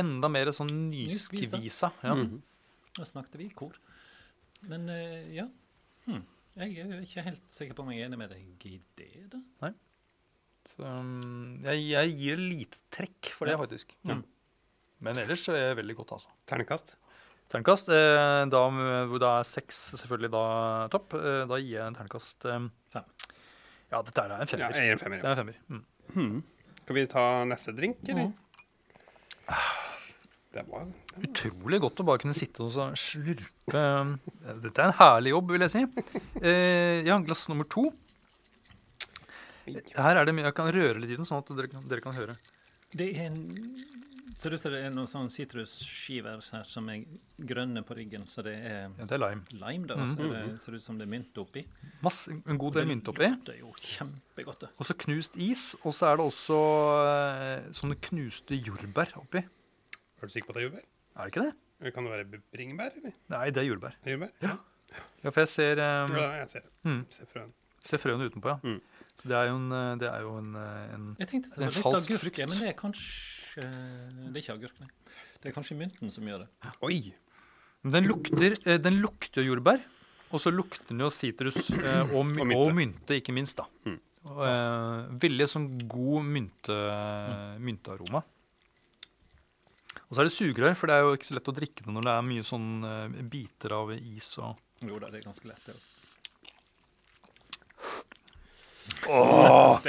Enda 0.00 0.28
mer 0.32 0.50
sånn 0.56 0.70
Nyskvisa. 0.90 1.92
Ja. 2.02 2.08
Ja. 2.10 2.14
-hmm. 2.14 2.40
Da 2.98 3.04
snakket 3.04 3.36
vi 3.40 3.44
i 3.46 3.54
kor. 3.54 3.74
Men 4.62 4.88
uh, 4.88 5.34
ja. 5.34 5.48
Hm. 6.06 6.22
Jeg 6.56 6.78
er 6.78 7.00
ikke 7.02 7.22
helt 7.22 7.42
sikker 7.50 7.74
på 7.74 7.82
om 7.82 7.90
jeg 7.90 8.00
er 8.02 8.06
enig 8.06 8.18
med 8.18 8.30
deg 8.30 8.66
i 8.66 8.80
det. 8.96 9.30
da. 9.32 9.72
Så 10.70 10.82
um, 10.82 11.60
jeg, 11.64 11.88
jeg 11.90 12.14
gir 12.16 12.36
lite 12.40 12.78
trekk 12.90 13.32
for 13.34 13.46
det, 13.46 13.52
Ja. 13.56 13.58
faktisk. 13.58 13.96
Ja. 14.04 14.14
Mm. 14.14 14.24
Men 15.04 15.18
ellers 15.18 15.42
så 15.44 15.52
er 15.52 15.68
jeg 15.68 15.76
veldig 15.82 15.96
godt, 15.96 16.12
altså. 16.12 16.28
Ternekast. 16.46 16.94
Ternekast. 17.52 17.90
Eh, 17.92 18.44
da, 18.48 18.62
hvor 19.10 19.20
da 19.20 19.34
er 19.40 19.48
seks 19.48 19.82
selvfølgelig 20.00 20.30
da 20.32 20.44
topp. 20.94 21.14
Eh, 21.18 21.42
da 21.50 21.58
gir 21.60 21.74
jeg 21.76 21.86
en 21.86 21.98
ternekast 21.98 22.46
eh, 22.48 22.68
Fem. 22.94 23.04
Ja, 23.92 24.00
dette 24.00 24.22
er 24.24 24.32
en 24.32 24.40
Ja, 24.40 24.46
femmer. 24.46 24.72
jeg 24.72 24.88
gir 24.88 24.92
en 24.96 24.98
femmer. 25.02 25.20
det 25.20 25.24
er 25.28 25.30
en 25.30 25.42
femmer. 25.42 25.60
Mm. 25.68 25.84
Hmm. 26.14 26.42
Skal 26.84 26.94
vi 26.96 27.06
ta 27.06 27.26
neste 27.44 27.76
drink, 27.76 28.00
eller? 28.08 28.32
Det 30.54 30.62
var 30.70 30.86
Utrolig 31.18 31.80
godt 31.82 32.00
å 32.02 32.06
bare 32.06 32.22
kunne 32.22 32.36
sitte 32.36 32.62
og 32.62 32.96
slurpe 32.98 33.82
Dette 34.62 34.74
er 34.78 34.86
en 34.86 34.96
herlig 35.00 35.34
jobb, 35.34 35.52
vil 35.56 35.66
jeg 35.66 35.72
si. 35.74 35.84
Eh, 36.40 37.02
ja, 37.06 37.18
glass 37.26 37.46
nummer 37.50 37.66
to. 37.70 37.88
Her 39.66 40.20
er 40.20 40.26
det 40.28 40.34
mye 40.36 40.44
Jeg 40.50 40.56
kan 40.58 40.70
røre 40.76 41.00
litt 41.00 41.14
i 41.14 41.18
den, 41.18 41.26
sånn 41.26 41.40
at 41.42 41.54
dere 41.56 41.70
kan, 41.72 41.86
dere 41.88 42.04
kan 42.04 42.16
høre. 42.16 42.36
Det 42.94 43.10
er 43.16 43.30
en 43.30 43.38
Ser 44.44 44.52
ut 44.52 44.60
som 44.60 44.74
det 44.74 44.80
er 44.84 44.90
noen 44.92 45.08
sånn 45.08 45.30
sitrusskiver 45.32 46.42
her 46.52 46.66
som 46.68 46.88
er 46.92 47.04
grønne 47.48 47.80
på 47.86 47.94
ryggen, 47.96 48.26
så 48.28 48.42
det 48.44 48.52
er 48.58 48.90
Ja, 48.90 49.06
det 49.08 49.14
er 49.16 49.22
lime. 49.22 49.46
lime. 49.56 49.86
da, 49.88 49.96
mm. 49.96 50.10
så 50.10 50.26
det 50.28 50.42
ser 50.60 50.76
ut 50.76 50.84
som 50.84 50.98
det 50.98 51.06
er 51.06 51.12
mynt 51.14 51.38
oppi. 51.40 51.62
Mass, 52.04 52.26
en 52.28 52.58
god 52.60 52.76
del 52.76 52.90
mynt 52.90 53.08
oppi. 53.08 53.30
Det 53.46 53.54
er 53.54 53.60
jo 53.62 53.72
kjempegodt. 53.80 54.66
det. 54.66 54.70
Og 54.76 54.84
så 54.84 54.98
knust 55.00 55.38
is. 55.40 55.64
Og 55.80 55.94
så 55.96 56.10
er 56.10 56.20
det 56.20 56.26
også 56.26 56.58
eh, 57.06 57.72
sånne 57.72 57.96
knuste 58.04 58.58
jordbær 58.58 59.16
oppi. 59.22 59.46
Er 60.24 60.30
du 60.30 60.34
sikker 60.34 60.48
på 60.50 60.54
at 60.54 60.58
det 60.58 60.62
er 60.62 60.68
jordbær? 60.70 60.86
Er 61.14 61.26
det 61.28 61.32
ikke 61.34 61.44
det? 61.44 61.54
Eller 61.82 61.92
kan 61.94 62.06
det 62.08 62.12
være 62.14 62.40
bringebær, 62.54 62.94
eller? 62.98 63.12
Nei, 63.34 63.44
det 63.52 63.60
er 63.62 63.66
jordbær. 63.68 63.96
Det 64.04 64.08
er 64.10 64.16
Jordbær? 64.16 64.32
Ja. 64.46 64.54
Ja, 65.24 65.30
for 65.34 65.40
jeg 65.42 65.48
ser, 65.50 65.80
um, 65.82 66.12
Ja, 66.16 66.26
jeg 66.38 66.48
ser 66.52 66.66
mm, 66.86 67.00
Ser 67.10 67.26
frøen. 67.32 67.48
ser 67.82 67.98
frøene 67.98 68.28
utenpå, 68.30 68.52
ja. 68.52 68.58
Mm. 68.62 68.80
Så 69.18 69.28
det 69.30 69.36
er 69.38 69.48
jo 69.50 69.56
en, 69.58 69.66
eh, 69.74 69.96
det 70.00 70.08
er 70.10 70.20
jo 70.24 70.32
en, 70.38 70.48
eh, 70.58 70.94
en 70.94 71.04
Jeg 71.18 71.28
tenkte 71.30 71.50
det 71.50 71.58
Det 71.58 71.58
er 71.58 71.66
var 71.66 71.74
litt 71.74 71.86
falsk 71.86 72.10
agurk, 72.10 72.22
frukt. 72.24 72.38
ja, 72.38 72.46
men 72.50 72.58
det 72.62 72.68
er 72.70 72.76
kanskje 72.78 73.64
Det 73.64 74.36
er 74.36 74.40
ikke 74.42 74.54
agurk, 74.58 74.80
nei. 74.80 74.88
Det 75.42 75.50
er 75.50 75.54
kanskje 75.58 75.76
mynten 75.78 76.12
som 76.14 76.24
gjør 76.30 76.44
det. 76.44 76.48
Oi! 76.82 77.14
Men 77.84 77.92
den 77.98 78.08
lukter, 78.08 78.56
eh, 78.64 78.78
den 78.78 79.00
lukter 79.02 79.42
jordbær, 79.44 79.82
og 80.32 80.40
så 80.40 80.50
lukter 80.54 80.88
den 80.88 81.02
jo 81.04 81.10
sitrus 81.12 81.58
eh, 81.74 82.14
og, 82.14 82.24
my 82.26 82.40
Og 82.40 82.46
mynte. 82.46 82.60
og 82.62 82.74
mynte, 82.74 83.18
ikke 83.20 83.34
minst. 83.36 83.56
da. 83.60 83.66
Mm. 83.84 83.98
Og, 84.24 84.40
eh, 84.46 85.18
veldig 85.26 85.48
sånn 85.52 85.66
god 85.88 86.24
mynte, 86.24 86.78
myntearoma. 87.60 88.22
Og 90.14 90.18
så 90.18 90.22
er 90.22 90.28
det 90.28 90.34
sugerør, 90.36 90.74
for 90.78 90.86
det 90.86 90.94
er 90.94 91.00
jo 91.02 91.14
ikke 91.16 91.26
så 91.26 91.34
lett 91.34 91.48
å 91.50 91.54
drikke 91.56 91.82
det 91.88 91.92
når 91.96 92.04
det 92.06 92.12
er 92.14 92.26
mye 92.28 92.42
sånn 92.46 92.68
uh, 92.86 93.22
biter 93.32 93.72
av 93.74 93.90
is 93.96 94.28
og 94.38 94.60
Jo 94.86 94.98
da, 95.02 95.08
det 95.10 95.18
er 95.18 95.24
ganske 95.26 95.48
lett. 95.50 95.64
det. 95.66 95.74
Åh! 99.10 99.80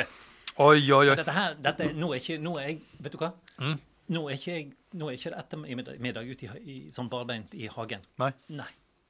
Oi, 0.66 0.80
oi, 0.92 1.10
oi. 1.12 1.16
Dette 1.20 1.36
her, 1.36 1.54
dette, 1.60 1.84
er- 1.90 1.94
nå 2.00 2.10
er 2.16 2.22
ikke 2.24 2.38
Nå 2.42 2.54
er 2.62 2.70
jeg 2.70 2.80
Vet 3.04 3.12
du 3.12 3.18
hva? 3.20 3.30
Mm. 3.60 3.76
Nå 4.16 4.22
er 4.32 4.38
ikke 4.40 4.54
jeg 4.56 4.66
nå 4.96 5.10
er 5.12 5.18
ikke 5.18 5.32
det 5.34 5.40
ettermiddag 5.44 6.30
ute 6.32 6.46
i, 6.46 6.48
ha- 6.48 6.60
i, 6.64 6.76
sånn 6.96 7.10
barbeint 7.12 7.52
i 7.60 7.68
hagen. 7.68 8.04
Nei. 8.22 8.30
Nei. 8.56 8.70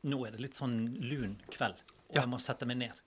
Nå 0.09 0.17
er 0.25 0.31
det 0.33 0.41
litt 0.41 0.57
sånn 0.57 0.73
lun 1.05 1.35
kveld, 1.53 1.77
og 2.09 2.15
Ja. 2.15 2.23
jeg 2.23 2.29
må 2.31 2.39
sette 2.41 2.65
meg 2.65 2.77
ned. 2.79 2.97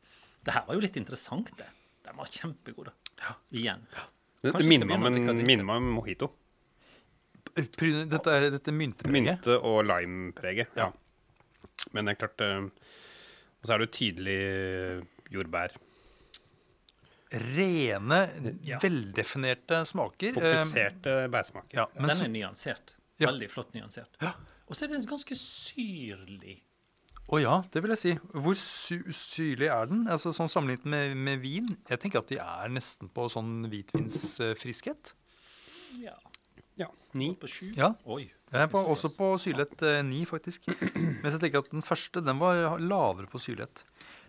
Det 0.46 0.54
her 0.54 0.62
var 0.68 0.74
jo 0.78 0.80
litt 0.84 0.96
interessant, 0.96 1.50
det. 1.58 1.66
Den 2.06 2.16
var 2.16 2.26
kjempegod, 2.30 2.86
da. 2.92 3.32
Igjen. 3.50 3.82
Det, 3.90 3.98
Kanskje 3.98 4.52
det 4.52 4.52
skal 4.54 4.68
minner 4.70 4.86
meg 4.86 4.94
begynne 4.94 4.94
å 4.94 5.08
om 5.08 5.08
en, 5.08 5.18
drikke 5.18 5.34
drikke. 5.34 5.46
minner 5.50 5.64
meg 5.66 5.76
om 5.82 5.90
mojito. 5.98 6.30
Dette 7.58 8.30
er 8.34 8.50
dette 8.54 8.72
myntepreget. 8.74 9.42
Mynte- 9.42 9.58
og 9.62 9.82
limepreget. 9.88 10.68
Ja. 10.76 10.88
Ja. 10.88 10.92
Men 11.94 12.06
det 12.08 12.14
er 12.16 12.20
klart 12.26 12.40
eh, 12.42 12.64
Og 13.58 13.66
så 13.68 13.74
er 13.74 13.78
det 13.82 13.88
jo 13.88 13.94
tydelig 13.98 14.38
eh, 14.38 15.02
jordbær. 15.34 15.74
Rene, 17.30 18.20
Ja. 18.64 18.78
veldefinerte 18.80 19.82
smaker. 19.86 20.28
Eh, 20.38 20.54
Fokuserte 20.62 21.16
bærsmaker. 21.30 21.74
Ja, 21.76 21.84
men 21.94 22.08
Den 22.08 22.16
så, 22.16 22.24
er 22.24 22.28
nyansert. 22.32 22.94
Ja. 23.20 23.26
Veldig 23.30 23.50
flott 23.50 23.74
nyansert. 23.74 24.16
Ja. 24.22 24.32
Og 24.68 24.76
så 24.76 24.84
er 24.86 24.88
den 24.94 25.04
ganske 25.06 25.34
syrlig. 25.36 26.62
å 27.28 27.40
ja, 27.42 27.58
det 27.72 27.82
vil 27.82 27.90
jeg 27.92 27.98
si. 27.98 28.12
Hvor 28.32 28.54
sy 28.56 29.02
syrlig 29.12 29.68
er 29.68 29.84
den? 29.90 30.06
Altså 30.08 30.32
sånn 30.32 30.48
Sammenlignet 30.48 30.86
med, 30.86 31.16
med 31.16 31.38
vin? 31.42 31.68
Jeg 31.90 32.00
tenker 32.00 32.22
at 32.22 32.28
de 32.32 32.38
er 32.40 32.68
nesten 32.72 33.10
på 33.12 33.26
sånn 33.28 33.66
hvitvinsfriskhet. 33.68 35.12
Ja. 36.00 36.14
Ja. 36.78 36.88
Ni. 37.18 37.32
På 37.40 37.48
sju. 37.50 37.70
Ja. 37.76 37.92
Oi. 38.06 38.28
Jeg 38.52 38.62
er 38.64 38.68
på, 38.72 38.80
også 38.80 39.10
på 39.16 39.32
syrlighet 39.42 39.82
eh, 39.84 40.00
9, 40.06 40.22
faktisk. 40.30 40.68
Mens 41.22 41.34
jeg 41.34 41.40
tenker 41.42 41.64
at 41.64 41.70
den 41.74 41.82
første 41.84 42.22
den 42.24 42.38
var 42.40 42.78
lavere 42.80 43.28
på 43.28 43.40
syrlighet. 43.42 43.82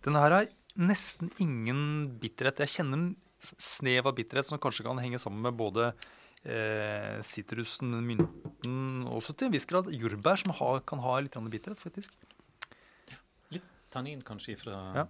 Denne 0.05 0.19
her 0.23 0.35
har 0.39 0.49
nesten 0.79 1.29
ingen 1.43 1.83
bitterhet. 2.21 2.59
Jeg 2.65 2.73
kjenner 2.79 2.97
en 2.99 3.09
snev 3.39 4.07
av 4.09 4.15
bitterhet 4.17 4.49
som 4.49 4.59
kanskje 4.59 4.83
kan 4.87 4.99
henge 4.99 5.19
sammen 5.21 5.43
med 5.45 5.55
både 5.59 5.91
eh, 6.43 7.19
sitrusen, 7.23 7.93
mynten, 8.03 8.79
og 9.07 9.21
også 9.21 9.35
til 9.39 9.47
en 9.49 9.55
viss 9.55 9.67
grad 9.69 9.87
jordbær, 9.93 10.39
som 10.41 10.51
har, 10.57 10.81
kan 10.89 10.99
ha 11.05 11.19
litt 11.23 11.37
bitterhet, 11.53 11.79
faktisk. 11.79 12.15
Litt 13.55 13.65
tannin 13.93 14.21
kanskje 14.25 14.55
ifra 14.57 14.79
Ja. 14.97 15.05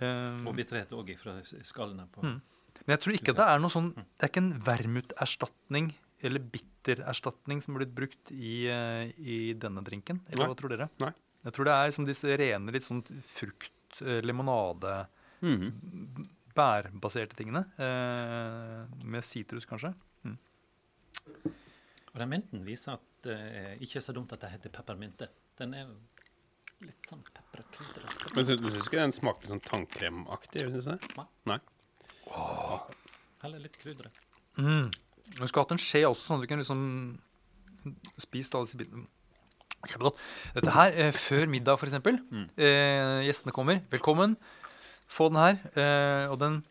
um, 0.00 0.46
Og 0.46 0.54
bitterhet 0.58 0.92
òg 0.94 1.10
fra 1.20 1.38
s- 1.42 1.56
skallene 1.70 2.06
på 2.12 2.22
Mm. 2.22 2.40
Men 2.86 2.92
jeg 2.98 3.00
tror 3.02 3.14
ikke 3.16 3.32
at 3.32 3.36
det 3.40 3.46
er 3.48 3.58
noe 3.58 3.72
sånn 3.72 3.86
Det 3.96 4.22
er 4.22 4.28
ikke 4.28 4.42
en 4.44 4.60
vermuterstatning 4.62 5.86
eller 6.28 6.44
bittererstatning 6.52 7.62
som 7.64 7.74
er 7.74 7.84
blitt 7.84 7.94
brukt 7.96 8.32
i, 8.34 8.66
eh, 8.72 9.12
i 9.16 9.38
denne 9.58 9.84
drinken. 9.86 10.20
Eller 10.28 10.44
Nei. 10.44 10.50
hva 10.52 10.58
tror 10.58 10.74
dere? 10.74 10.90
Nei. 11.02 11.12
Jeg 11.46 11.54
tror 11.54 11.68
det 11.68 11.74
er 11.76 11.90
liksom 11.90 12.08
disse 12.08 12.38
rene 12.40 12.74
litt 12.74 12.86
sånn 12.86 13.04
frukt, 13.22 14.00
limonade 14.00 14.24
limonade, 14.26 15.06
-hmm. 15.40 16.26
bærbaserte 16.54 17.36
tingene. 17.36 17.64
Eh, 17.78 19.04
med 19.04 19.24
sitrus, 19.24 19.66
kanskje. 19.66 19.94
Og 22.16 22.20
den 22.22 22.30
mynten 22.32 22.62
viser 22.64 22.96
at 22.96 23.24
det 23.26 23.36
er 23.36 23.82
ikke 23.84 24.00
så 24.00 24.14
dumt 24.16 24.32
at 24.32 24.40
det 24.40 24.48
heter 24.54 24.72
peppermynte. 24.72 25.28
Den 25.58 25.74
er 25.76 25.90
litt 26.80 27.08
sånn 27.10 27.20
pepperkrydder. 27.28 28.06
Men 28.36 28.46
syns 28.48 28.62
du 28.64 28.78
ikke 28.78 29.02
den 29.02 29.12
smaker 29.12 29.44
litt 29.44 29.52
sånn 29.52 29.64
tannkremaktig? 29.66 30.62
Synes 30.64 30.86
du 30.86 30.92
det? 30.94 31.10
Nei. 31.18 31.26
Nei. 31.52 31.58
Heller 33.42 33.60
litt 33.66 33.76
krydder. 33.82 34.08
Mm. 34.56 34.88
Vi 35.34 35.46
skulle 35.48 35.64
hatt 35.64 35.74
en 35.74 35.82
skje 35.82 36.04
også, 36.08 36.28
sånn 36.28 36.38
at 36.40 36.44
vi 36.46 36.50
kunne 36.50 36.62
liksom 36.64 36.84
spist 38.22 38.54
alle 38.56 38.68
disse 38.68 38.78
bitene. 38.80 39.04
Kjempegodt. 39.86 40.18
Dette 40.56 40.72
her 40.74 40.94
eh, 40.98 41.12
før 41.14 41.44
middag, 41.50 41.76
f.eks. 41.78 41.98
Mm. 42.32 42.46
Eh, 42.56 43.26
gjestene 43.28 43.54
kommer. 43.54 43.82
Velkommen. 43.92 44.34
Få 45.12 45.28
den 45.30 45.38
her. 45.38 45.60
Eh, 45.78 46.32
og 46.32 46.38
den 46.40 46.62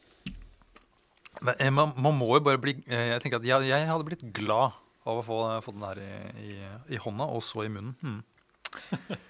Men, 1.42 1.56
eh, 1.60 1.70
man, 1.72 1.94
man 2.00 2.16
må 2.18 2.32
jo 2.38 2.42
bare 2.44 2.60
bli 2.60 2.74
eh, 2.88 3.10
Jeg 3.14 3.22
tenker 3.24 3.40
at 3.42 3.48
jeg, 3.48 3.68
jeg 3.70 3.88
hadde 3.88 4.06
blitt 4.08 4.24
glad 4.36 4.76
av 5.06 5.20
å 5.20 5.24
få, 5.24 5.38
få 5.62 5.74
den 5.76 5.84
her 5.86 6.00
i, 6.02 6.12
i, 6.48 6.54
i 6.96 7.00
hånda, 7.00 7.28
og 7.30 7.44
så 7.46 7.62
i 7.68 7.70
munnen. 7.70 7.94
Mm. 8.02 8.24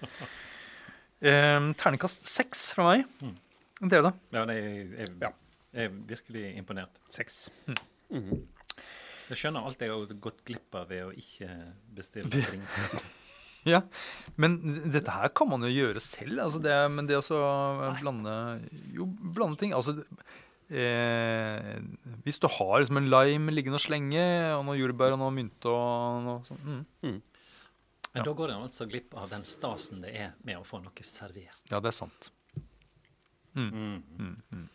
eh, 1.28 1.66
terningkast 1.76 2.24
seks 2.30 2.70
fra 2.74 2.88
meg. 2.90 3.04
Mm. 3.20 3.34
Dere, 3.92 4.06
da? 4.08 4.12
Ja, 4.32 4.44
det 4.48 4.56
er, 4.56 4.68
jeg, 5.02 5.10
Ja. 5.20 5.30
jeg 5.76 5.90
er 5.90 5.98
virkelig 6.14 6.44
imponert. 6.56 7.02
Seks. 7.12 7.42
Mm. 7.68 7.82
Mhm. 8.16 8.44
Jeg 9.26 9.40
skjønner 9.40 9.66
alt 9.66 9.82
jeg 9.82 9.90
har 9.90 10.18
gått 10.22 10.42
glipp 10.46 10.76
av 10.78 10.90
ved 10.90 11.06
å 11.08 11.12
ikke 11.14 11.52
bestille 11.96 12.30
drink. 12.32 12.66
Ja, 13.66 13.80
men 14.38 14.60
dette 14.94 15.10
her 15.10 15.32
kan 15.34 15.48
man 15.50 15.64
jo 15.66 15.72
gjøre 15.72 15.98
selv. 15.98 16.38
Altså 16.44 16.60
det, 16.62 16.74
men 16.94 17.08
det 17.08 17.18
å 17.18 17.40
blande 17.98 18.34
Jo, 18.94 19.08
blande 19.10 19.58
ting. 19.58 19.72
Altså 19.74 19.96
eh, 20.70 21.72
Hvis 22.22 22.38
du 22.42 22.46
har 22.46 22.76
liksom 22.78 23.00
en 23.00 23.10
lime 23.10 23.54
liggende 23.54 23.80
og 23.80 23.82
slenge, 23.82 24.22
og 24.54 24.68
noe 24.68 24.78
jordbær 24.78 25.16
og 25.16 25.22
noe 25.24 25.34
mynte 25.34 25.72
og 25.72 26.22
noe 26.28 26.46
sånt 26.46 26.70
mm. 27.02 27.18
Men 28.16 28.24
da 28.24 28.32
går 28.32 28.54
en 28.54 28.62
altså 28.64 28.86
glipp 28.88 29.12
av 29.18 29.28
den 29.34 29.42
stasen 29.44 30.00
det 30.06 30.14
er 30.16 30.30
med 30.46 30.56
å 30.56 30.64
få 30.64 30.78
noe 30.80 31.04
servert. 31.04 31.58
Ja, 31.68 31.82
det 31.84 31.90
er 31.90 31.96
sant. 31.98 32.30
Mm. 33.52 33.98
Mm. 34.16 34.36
Mm. 34.54 34.68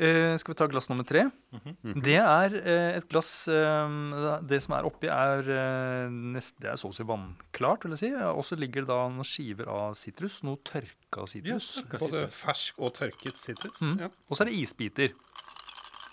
Eh, 0.00 0.32
skal 0.40 0.54
vi 0.54 0.56
ta 0.56 0.66
glass 0.70 0.86
nummer 0.88 1.04
tre? 1.04 1.26
Mhm. 1.52 1.98
Det 2.00 2.14
er 2.16 2.54
uh, 2.56 2.96
et 2.96 3.04
glass 3.10 3.30
eh, 3.52 4.38
Det 4.48 4.60
som 4.64 4.72
er 4.78 4.86
oppi, 4.88 5.10
er 5.12 6.08
nest, 6.08 6.56
Det 6.62 6.70
er 6.72 6.78
så 6.80 6.88
å 6.88 6.94
si 6.96 7.04
vannklart, 7.04 7.84
vil 7.84 7.92
jeg 7.96 8.00
si. 8.06 8.10
Og 8.30 8.40
så 8.48 8.56
ligger 8.56 8.86
det 8.86 8.88
da 8.88 9.02
noen 9.12 9.26
skiver 9.28 9.68
av 9.68 9.92
sitrus. 10.00 10.40
Noe 10.46 10.56
tørka 10.64 11.26
sitrus. 11.28 11.68
Ja, 11.84 12.00
Både 12.00 12.24
fersk 12.32 12.80
og 12.80 12.94
tørket 12.96 13.36
sitrus. 13.36 13.76
Mm. 13.84 13.96
Ja. 14.06 14.10
Og 14.30 14.36
så 14.38 14.46
er 14.46 14.50
det 14.52 14.56
isbiter. 14.62 15.12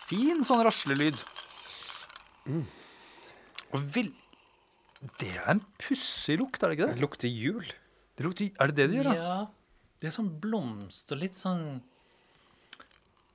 Fin 0.07 0.43
sånn 0.47 0.63
raslelyd. 0.67 1.17
Og 2.47 3.83
vil, 3.95 4.13
Det 5.19 5.33
er 5.37 5.51
en 5.51 5.61
pussig 5.79 6.39
lukt, 6.39 6.63
er 6.63 6.71
det 6.71 6.77
ikke 6.79 6.87
Det 6.89 6.95
det? 6.95 7.01
lukter 7.03 7.29
jul. 7.29 7.65
det 8.17 8.25
lukter, 8.25 8.49
er 8.59 8.71
det 8.71 8.75
det 8.75 8.87
det 8.89 8.97
gjør, 8.97 9.09
da? 9.11 9.15
Ja. 9.15 9.35
Det 10.01 10.07
er 10.09 10.15
sånn 10.15 10.31
blomst 10.41 11.11
og 11.11 11.19
litt 11.21 11.35
sånn 11.37 11.81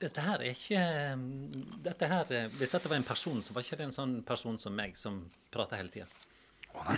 Dette 0.02 0.22
her 0.24 0.42
er 0.42 0.50
ikke 0.50 0.82
dette 1.86 2.08
her, 2.10 2.32
Hvis 2.58 2.72
dette 2.74 2.90
var 2.90 2.98
en 2.98 3.06
person, 3.06 3.42
så 3.44 3.54
var 3.54 3.62
ikke 3.62 3.78
det 3.78 3.86
en 3.90 3.94
sånn 3.94 4.16
person 4.26 4.58
som 4.58 4.74
meg 4.74 4.96
som 4.98 5.20
prater 5.54 5.78
hele 5.78 5.92
tida. 5.94 6.08
Oh, 6.72 6.88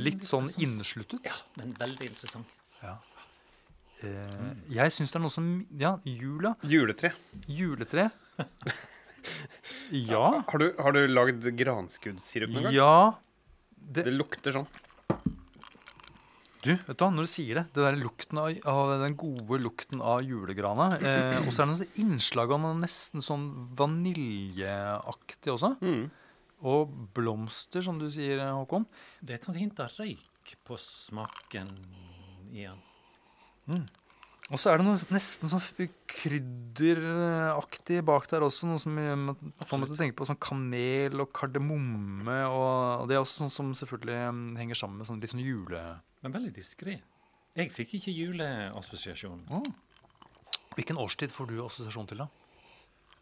Litt 0.00 0.24
sånn 0.26 0.48
innesluttet. 0.56 1.20
Ja, 1.28 1.36
men 1.60 1.74
veldig 1.78 2.08
interessant. 2.10 2.58
Eh, 4.02 4.48
jeg 4.74 4.90
syns 4.90 5.12
det 5.12 5.18
er 5.20 5.22
noe 5.22 5.30
som 5.30 5.50
Ja, 5.78 5.92
jula. 6.08 6.56
Juletre. 6.66 7.12
Juletre. 7.46 8.10
Ja. 9.92 10.42
Har 10.48 10.58
du, 10.58 10.72
har 10.82 10.94
du 10.96 11.04
lagd 11.06 11.44
granskuddsirup 11.54 12.50
noen 12.50 12.64
gang? 12.66 12.74
Ja. 12.74 13.12
Det 13.76 14.06
Det, 14.08 14.14
lukter 14.16 14.54
sånn. 14.56 14.66
Du, 16.62 16.72
vet 16.86 16.98
du 16.98 17.04
når 17.10 17.26
du 17.26 17.30
sier 17.30 17.58
det, 17.58 17.64
det 17.74 17.84
der 17.84 17.98
lukten 17.98 18.38
av, 18.38 18.50
av 18.70 18.92
den 19.02 19.16
gode 19.18 19.58
lukten 19.62 20.02
av 20.04 20.22
julegrana 20.26 20.92
eh, 20.98 21.38
Og 21.42 21.50
så 21.50 21.64
er 21.64 21.72
det 21.72 21.72
noen 21.72 22.02
innslag 22.04 22.54
av 22.54 22.62
noe 22.62 22.78
nesten 22.78 23.24
sånn 23.24 23.48
vaniljeaktig 23.78 25.54
også. 25.54 25.74
Mm. 25.82 26.04
Og 26.72 26.92
blomster, 27.16 27.82
som 27.82 27.98
du 27.98 28.06
sier, 28.14 28.38
Håkon. 28.54 28.86
Det 29.18 29.34
er 29.34 29.40
et 29.40 29.48
sånt 29.48 29.58
hint 29.58 29.82
av 29.82 29.90
røyk 29.98 30.54
på 30.62 30.78
smaken 30.78 31.74
i 32.54 32.68
den. 32.68 32.80
Og 34.50 34.58
så 34.60 34.72
er 34.72 34.80
det 34.80 34.84
noe 34.84 34.98
nesten 35.14 35.48
sånn 35.48 35.88
krydderaktig 36.10 38.00
bak 38.04 38.26
der 38.30 38.44
også. 38.44 38.66
Noe 38.68 38.80
som 38.82 38.96
får 39.62 39.78
meg 39.80 39.88
til 39.88 39.94
å 39.94 40.00
tenke 40.00 40.16
på 40.18 40.26
sånn 40.28 40.40
kanel 40.42 41.22
og 41.24 41.30
kardemomme. 41.36 42.38
Og, 42.50 43.02
og 43.02 43.06
det 43.08 43.16
er 43.16 43.22
også 43.22 43.44
sånn 43.44 43.54
som 43.54 43.70
selvfølgelig 43.78 44.18
mm, 44.34 44.42
henger 44.60 44.80
sammen 44.82 45.00
med 45.00 45.08
sånn 45.08 45.22
litt 45.22 45.32
sånn 45.32 45.44
jule... 45.44 45.82
Men 46.22 46.34
veldig 46.36 46.52
diskré. 46.54 46.98
Jeg 47.58 47.72
fikk 47.74 47.96
ikke 47.98 48.12
juleassosiasjon. 48.14 49.40
Å. 49.52 49.62
Hvilken 50.76 51.00
årstid 51.02 51.32
får 51.34 51.50
du 51.50 51.56
assosiasjon 51.64 52.08
til, 52.12 52.22
da? 52.22 52.28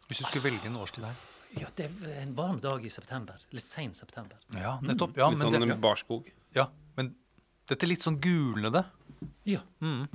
Hvis 0.07 0.21
du 0.21 0.25
skulle 0.27 0.45
velge 0.49 0.67
en 0.69 0.77
årstid 0.79 1.05
her? 1.07 1.15
Ja, 1.59 1.67
det 1.75 1.87
er 1.89 2.21
en 2.21 2.35
varm 2.37 2.59
dag 2.63 2.83
i 2.87 2.91
september. 2.93 3.39
Litt 3.51 3.65
sein 3.65 3.95
september. 3.97 4.37
Ja, 4.55 4.77
nettopp. 4.85 5.17
Ja, 5.19 5.27
Litt 5.31 5.41
men, 5.41 5.51
sånn 5.51 5.67
det, 5.67 5.79
barskog. 5.83 6.29
ja, 6.55 6.69
men 6.95 7.13
dette 7.67 7.87
er 7.87 7.91
litt 7.91 8.05
sånn 8.05 8.19
gulnede. 8.23 8.85
Ja, 9.47 9.63
Mm. 9.83 10.05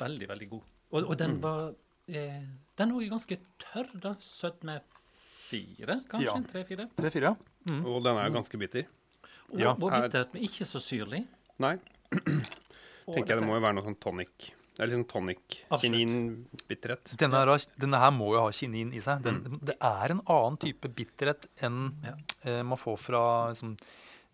Veldig, 0.00 0.28
veldig 0.28 0.48
god. 0.50 0.62
Og, 0.92 1.08
og 1.10 1.16
den 1.18 1.38
var 1.42 1.74
eh, 2.08 2.42
Den 2.78 2.92
òg 2.94 3.08
ganske 3.10 3.38
tørr, 3.62 3.88
da. 4.02 4.14
Sødme 4.22 4.80
fire, 5.48 6.00
kanskje? 6.10 6.26
Ja. 6.26 6.36
Tre-fire. 6.52 6.88
Tre-fire, 6.98 7.32
ja. 7.32 7.34
Mm. 7.70 7.80
Og 7.86 8.02
den 8.04 8.16
er 8.20 8.28
jo 8.28 8.34
ganske 8.38 8.58
bitter. 8.58 8.86
Og, 9.52 9.58
Ja. 9.60 9.72
og 9.74 9.90
Er- 9.92 10.06
bittert, 10.08 10.32
men 10.34 10.42
ikke 10.46 10.66
så 10.66 10.78
syrlig. 10.82 11.24
Nei, 11.58 11.76
tenker 12.12 13.34
jeg 13.34 13.40
det 13.40 13.46
må 13.46 13.54
jo 13.56 13.62
være 13.64 13.74
noe 13.78 13.86
sånn 13.86 13.98
tonic. 14.02 14.52
Det 14.76 14.82
er 14.84 14.90
litt 14.90 14.98
sånn 14.98 15.08
tonic. 15.08 15.54
Kinin-bitterhet. 15.80 17.14
Denne, 17.20 17.40
denne 17.80 18.00
her 18.02 18.10
må 18.12 18.32
jo 18.34 18.42
ha 18.44 18.50
kinin 18.52 18.90
i 18.92 19.00
seg. 19.00 19.22
Den, 19.24 19.38
Det 19.64 19.76
er 19.80 20.12
en 20.12 20.20
annen 20.26 20.58
type 20.60 20.90
bitterhet 20.92 21.46
enn 21.64 21.94
Ja. 22.04 22.14
eh, 22.44 22.62
man 22.62 22.76
får 22.78 22.98
fra 23.00 23.22
liksom, 23.52 23.76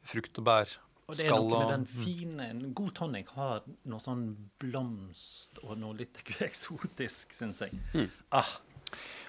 frukt 0.02 0.38
og 0.38 0.44
bær. 0.48 0.68
Og 1.12 1.18
det 1.20 1.26
er 1.28 1.34
noe 1.36 1.58
med 1.60 1.70
den 1.74 1.86
fine 1.92 2.46
En 2.48 2.60
god 2.78 2.92
tonic 2.96 3.28
har 3.36 3.62
noe 3.92 4.00
sånn 4.02 4.22
blomst 4.62 5.60
og 5.62 5.76
noe 5.82 5.96
litt 6.00 6.18
eksotisk, 6.48 7.36
syns 7.36 7.60
jeg. 7.66 7.76
Mm. 7.92 8.08
Ah, 8.32 8.48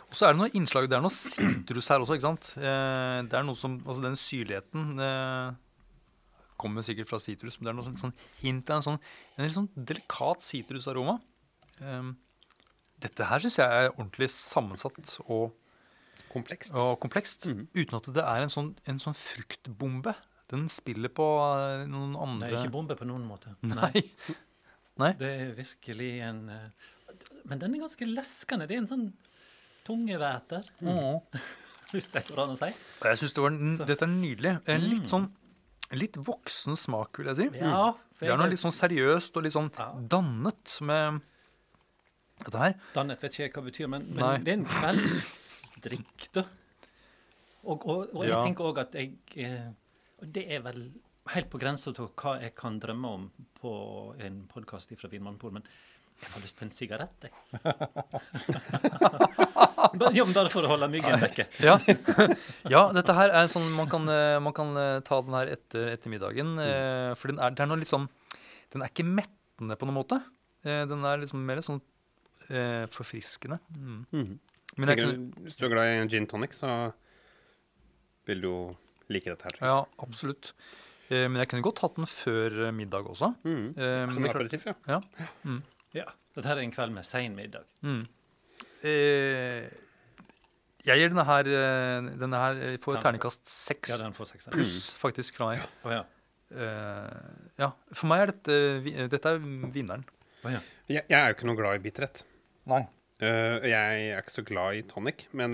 Og 0.10 0.16
så 0.18 0.28
er 0.30 0.34
det 0.36 0.40
noe 0.42 0.54
innslag, 0.56 0.88
det 0.92 0.96
er 0.98 1.04
noe 1.04 1.14
sitrus 1.14 1.90
her 1.92 2.04
også, 2.04 2.16
ikke 2.18 2.28
sant? 2.30 2.50
Eh, 2.58 3.20
det 3.28 3.38
er 3.40 3.46
noe 3.48 3.58
som, 3.60 3.78
altså 3.84 4.04
Den 4.06 4.18
syrligheten 4.20 5.00
eh, 5.04 5.54
kommer 6.64 6.86
sikkert 6.86 7.10
fra 7.10 7.20
sitrus, 7.20 7.58
men 7.60 7.68
det 7.68 7.72
er 7.74 7.78
noe 7.80 7.88
sånn, 7.88 7.98
sånn 8.00 8.14
hint 8.44 8.70
av 8.72 8.80
en 8.80 8.86
sånn 8.86 9.00
en 9.36 9.44
litt 9.48 9.56
sånn 9.56 9.72
delikat 9.76 10.46
sitrusaroma. 10.46 11.18
Um, 11.82 12.14
dette 13.04 13.26
her 13.28 13.42
syns 13.44 13.58
jeg 13.60 13.68
er 13.68 13.90
ordentlig 13.98 14.30
sammensatt 14.32 15.18
og, 15.26 15.56
Komplekst. 16.32 16.72
og 16.78 16.94
komplekst. 17.04 17.48
mm. 17.50 17.66
Uten 17.76 17.98
at 17.98 18.08
det 18.16 18.24
er 18.24 18.46
en 18.46 18.54
sånn, 18.54 18.70
en 18.88 19.02
sånn 19.02 19.18
fruktbombe. 19.18 20.14
Den 20.54 20.68
spiller 20.70 21.10
på 21.10 21.26
eh, 21.42 21.84
noen 21.90 22.14
Det 22.14 22.24
andre 22.28 22.48
er 22.52 22.58
ikke 22.62 22.74
bombe 22.76 22.96
på 23.00 23.08
noen 23.10 23.24
måte. 23.28 23.56
Nei. 23.66 24.04
Nei. 25.02 25.12
Det 25.18 25.30
er 25.42 25.54
virkelig 25.58 26.10
en 26.30 26.42
eh, 26.54 26.90
Men 27.50 27.60
den 27.64 27.76
er 27.76 27.84
ganske 27.88 28.06
leskende. 28.08 28.68
Det 28.70 28.76
er 28.78 28.84
en 28.84 28.92
sånn 28.92 29.08
tungevæter, 29.88 30.70
Mm. 30.80 31.20
hvis 31.92 32.08
det 32.14 32.24
går 32.30 32.40
an 32.46 32.54
å 32.54 32.58
si. 32.60 32.70
Jeg 33.04 33.18
synes 33.20 33.34
det 33.36 33.42
var, 33.44 33.58
Dette 33.90 34.06
er 34.08 34.14
nydelig. 34.14 34.54
En 34.70 34.82
Mm. 34.82 34.90
litt 34.94 35.10
sånn 35.12 35.28
litt 35.94 36.16
voksen 36.18 36.78
smak, 36.80 37.18
vil 37.20 37.28
jeg 37.34 37.36
si. 37.42 37.50
Ja, 37.60 37.92
Det 38.20 38.30
er 38.32 38.38
noe 38.40 38.48
litt 38.50 38.62
sånn 38.62 38.74
seriøst 38.74 39.36
og 39.38 39.44
litt 39.44 39.54
sånn 39.54 39.68
Ja. 39.78 39.92
dannet 40.10 40.78
med 40.82 41.20
dette 42.46 42.58
her. 42.62 42.74
Dannet 42.96 43.22
vet 43.22 43.32
ikke 43.36 43.44
jeg 43.44 43.54
hva 43.54 43.62
det 43.64 43.72
betyr, 43.74 43.90
men, 43.92 44.08
men 44.16 44.44
det 44.46 44.54
er 44.54 44.58
en 44.58 44.66
kveldsdrikk, 44.66 46.30
da. 46.34 46.46
Og, 47.64 47.86
og, 47.86 48.10
og 48.16 48.24
jeg 48.26 48.32
Ja. 48.34 48.42
tenker 48.44 48.64
òg 48.72 48.80
at 48.82 48.96
jeg 48.98 49.14
eh, 49.38 49.70
Det 50.24 50.44
er 50.56 50.62
vel 50.64 50.86
helt 51.34 51.50
på 51.52 51.60
grensa 51.62 51.92
til 51.96 52.08
hva 52.20 52.36
jeg 52.42 52.54
kan 52.58 52.78
drømme 52.84 53.10
om 53.18 53.26
på 53.60 53.72
en 54.24 54.42
podkast 54.52 54.94
fra 55.00 55.10
Vinmonopolet, 55.12 55.54
men 55.60 55.64
jeg 56.22 56.30
har 56.36 56.44
lyst 56.44 56.58
på 56.60 56.66
en 56.68 56.74
sigarett, 56.74 57.28
jeg. 57.28 57.34
Ja, 60.14 60.24
men 60.26 60.34
bare 60.34 60.50
for 60.50 60.66
å 60.66 60.70
holde 60.72 60.88
myggen 60.90 61.20
vekke. 61.22 61.46
Ja. 61.62 61.76
ja, 62.72 62.82
dette 62.96 63.14
her 63.18 63.34
er 63.36 63.50
sånn 63.52 63.68
man 63.76 63.90
kan, 63.92 64.08
eh, 64.10 64.38
man 64.42 64.54
kan 64.56 64.72
eh, 64.80 65.00
ta 65.06 65.20
den 65.26 65.36
her 65.38 65.52
etter 65.54 65.92
ettermiddagen. 65.92 66.54
Mm. 66.58 67.18
For 67.20 67.30
den 67.30 67.42
er, 67.44 67.54
den 67.54 67.66
er 67.68 67.70
noe 67.74 67.82
litt 67.82 67.92
sånn 67.92 68.08
Den 68.74 68.82
er 68.86 68.90
ikke 68.90 69.06
mettende 69.06 69.78
på 69.78 69.86
noen 69.86 70.00
måte. 70.00 70.18
Eh, 70.66 70.84
Den 70.90 71.04
er 71.06 71.22
liksom 71.22 71.44
mer 71.46 71.62
sånn 71.66 71.82
eh, 72.50 72.86
forfriskende. 72.96 73.60
Mm. 73.76 74.00
Mm. 74.16 74.32
Men 74.80 74.90
jeg 74.96 75.04
du- 75.04 75.44
Hvis 75.46 75.60
du 75.60 75.68
er 75.68 75.74
glad 75.76 75.92
i 75.92 76.00
en 76.02 76.10
gin 76.10 76.26
tonic, 76.32 76.56
så 76.58 76.72
vil 78.26 78.42
du 78.42 78.48
jo 78.50 78.58
like 79.10 79.30
dette 79.30 79.44
her. 79.50 79.58
ja, 79.62 79.78
absolutt. 80.00 80.54
Eh, 81.10 81.28
Men 81.28 81.42
jeg 81.44 81.50
kunne 81.52 81.66
godt 81.66 81.82
hatt 81.84 81.96
den 82.00 82.08
før 82.08 82.68
eh, 82.68 82.72
middag 82.76 83.10
også. 83.12 83.34
Mm. 83.44 83.74
Eh, 83.76 84.14
Som 84.16 84.26
aperitiff, 84.30 84.66
ja. 84.70 84.76
Ja. 84.88 85.00
ja. 85.20 85.28
Ja. 85.44 85.60
Ja, 85.94 86.06
Dette 86.34 86.50
her 86.50 86.58
er 86.58 86.66
en 86.66 86.72
kveld 86.74 86.94
med 86.96 87.06
sein 87.06 87.36
middag. 87.38 87.68
Mm. 87.86 88.02
Eh, 88.84 89.68
jeg 90.84 91.00
gir 91.00 91.12
denne 91.14 91.24
her 91.24 91.48
eh, 91.48 92.08
Denne 92.20 92.40
her 92.42 92.58
får 92.84 92.98
terningkast 93.00 93.46
seks 93.48 93.94
Ja, 93.94 94.00
den 94.04 94.16
får 94.18 94.34
pluss, 94.52 94.90
faktisk, 95.00 95.38
fra 95.40 95.52
meg. 95.54 95.62
Oh, 95.86 95.94
ja. 95.94 96.02
Eh, 96.54 97.38
ja, 97.62 97.70
for 97.96 98.10
meg 98.12 98.26
er 98.26 98.34
dette 98.34 99.08
Dette 99.14 99.36
er 99.36 99.40
vinneren. 99.44 100.04
Oh, 100.44 100.52
ja. 100.52 100.60
Jeg, 100.92 101.06
jeg 101.08 101.20
er 101.20 101.30
jo 101.32 101.38
ikke 101.38 101.48
noe 101.48 101.60
glad 101.62 101.78
i 101.80 101.84
bitterhet. 101.86 102.24
Nei. 102.68 102.82
Uh, 103.24 103.64
jeg 103.64 104.10
er 104.12 104.20
ikke 104.20 104.34
så 104.36 104.44
glad 104.44 104.76
i 104.76 104.82
tonic, 104.90 105.28
men 105.32 105.54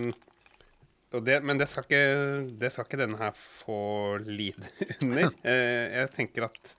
det, 1.26 1.40
Men 1.44 1.58
det 1.58 1.68
skal, 1.72 1.84
ikke, 1.88 2.58
det 2.62 2.70
skal 2.72 2.86
ikke 2.86 3.00
denne 3.02 3.18
her 3.18 3.32
få 3.34 3.78
lide 4.22 4.70
under. 5.02 5.32
Eh, 5.44 5.86
jeg 6.00 6.12
tenker 6.14 6.46
at 6.50 6.76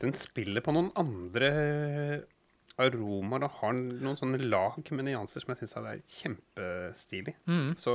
den 0.00 0.12
spiller 0.14 0.60
på 0.62 0.72
noen 0.76 0.90
andre 1.00 1.50
aromaer 2.80 3.44
og 3.48 3.56
har 3.60 3.72
noen 3.76 4.16
sånne 4.16 4.38
lag 4.46 4.78
med 4.94 5.04
nyanser 5.08 5.42
som 5.42 5.50
jeg 5.54 5.62
syns 5.64 5.76
er 5.80 5.98
kjempestilig. 6.20 7.34
Mm. 7.50 7.74
Så 7.80 7.94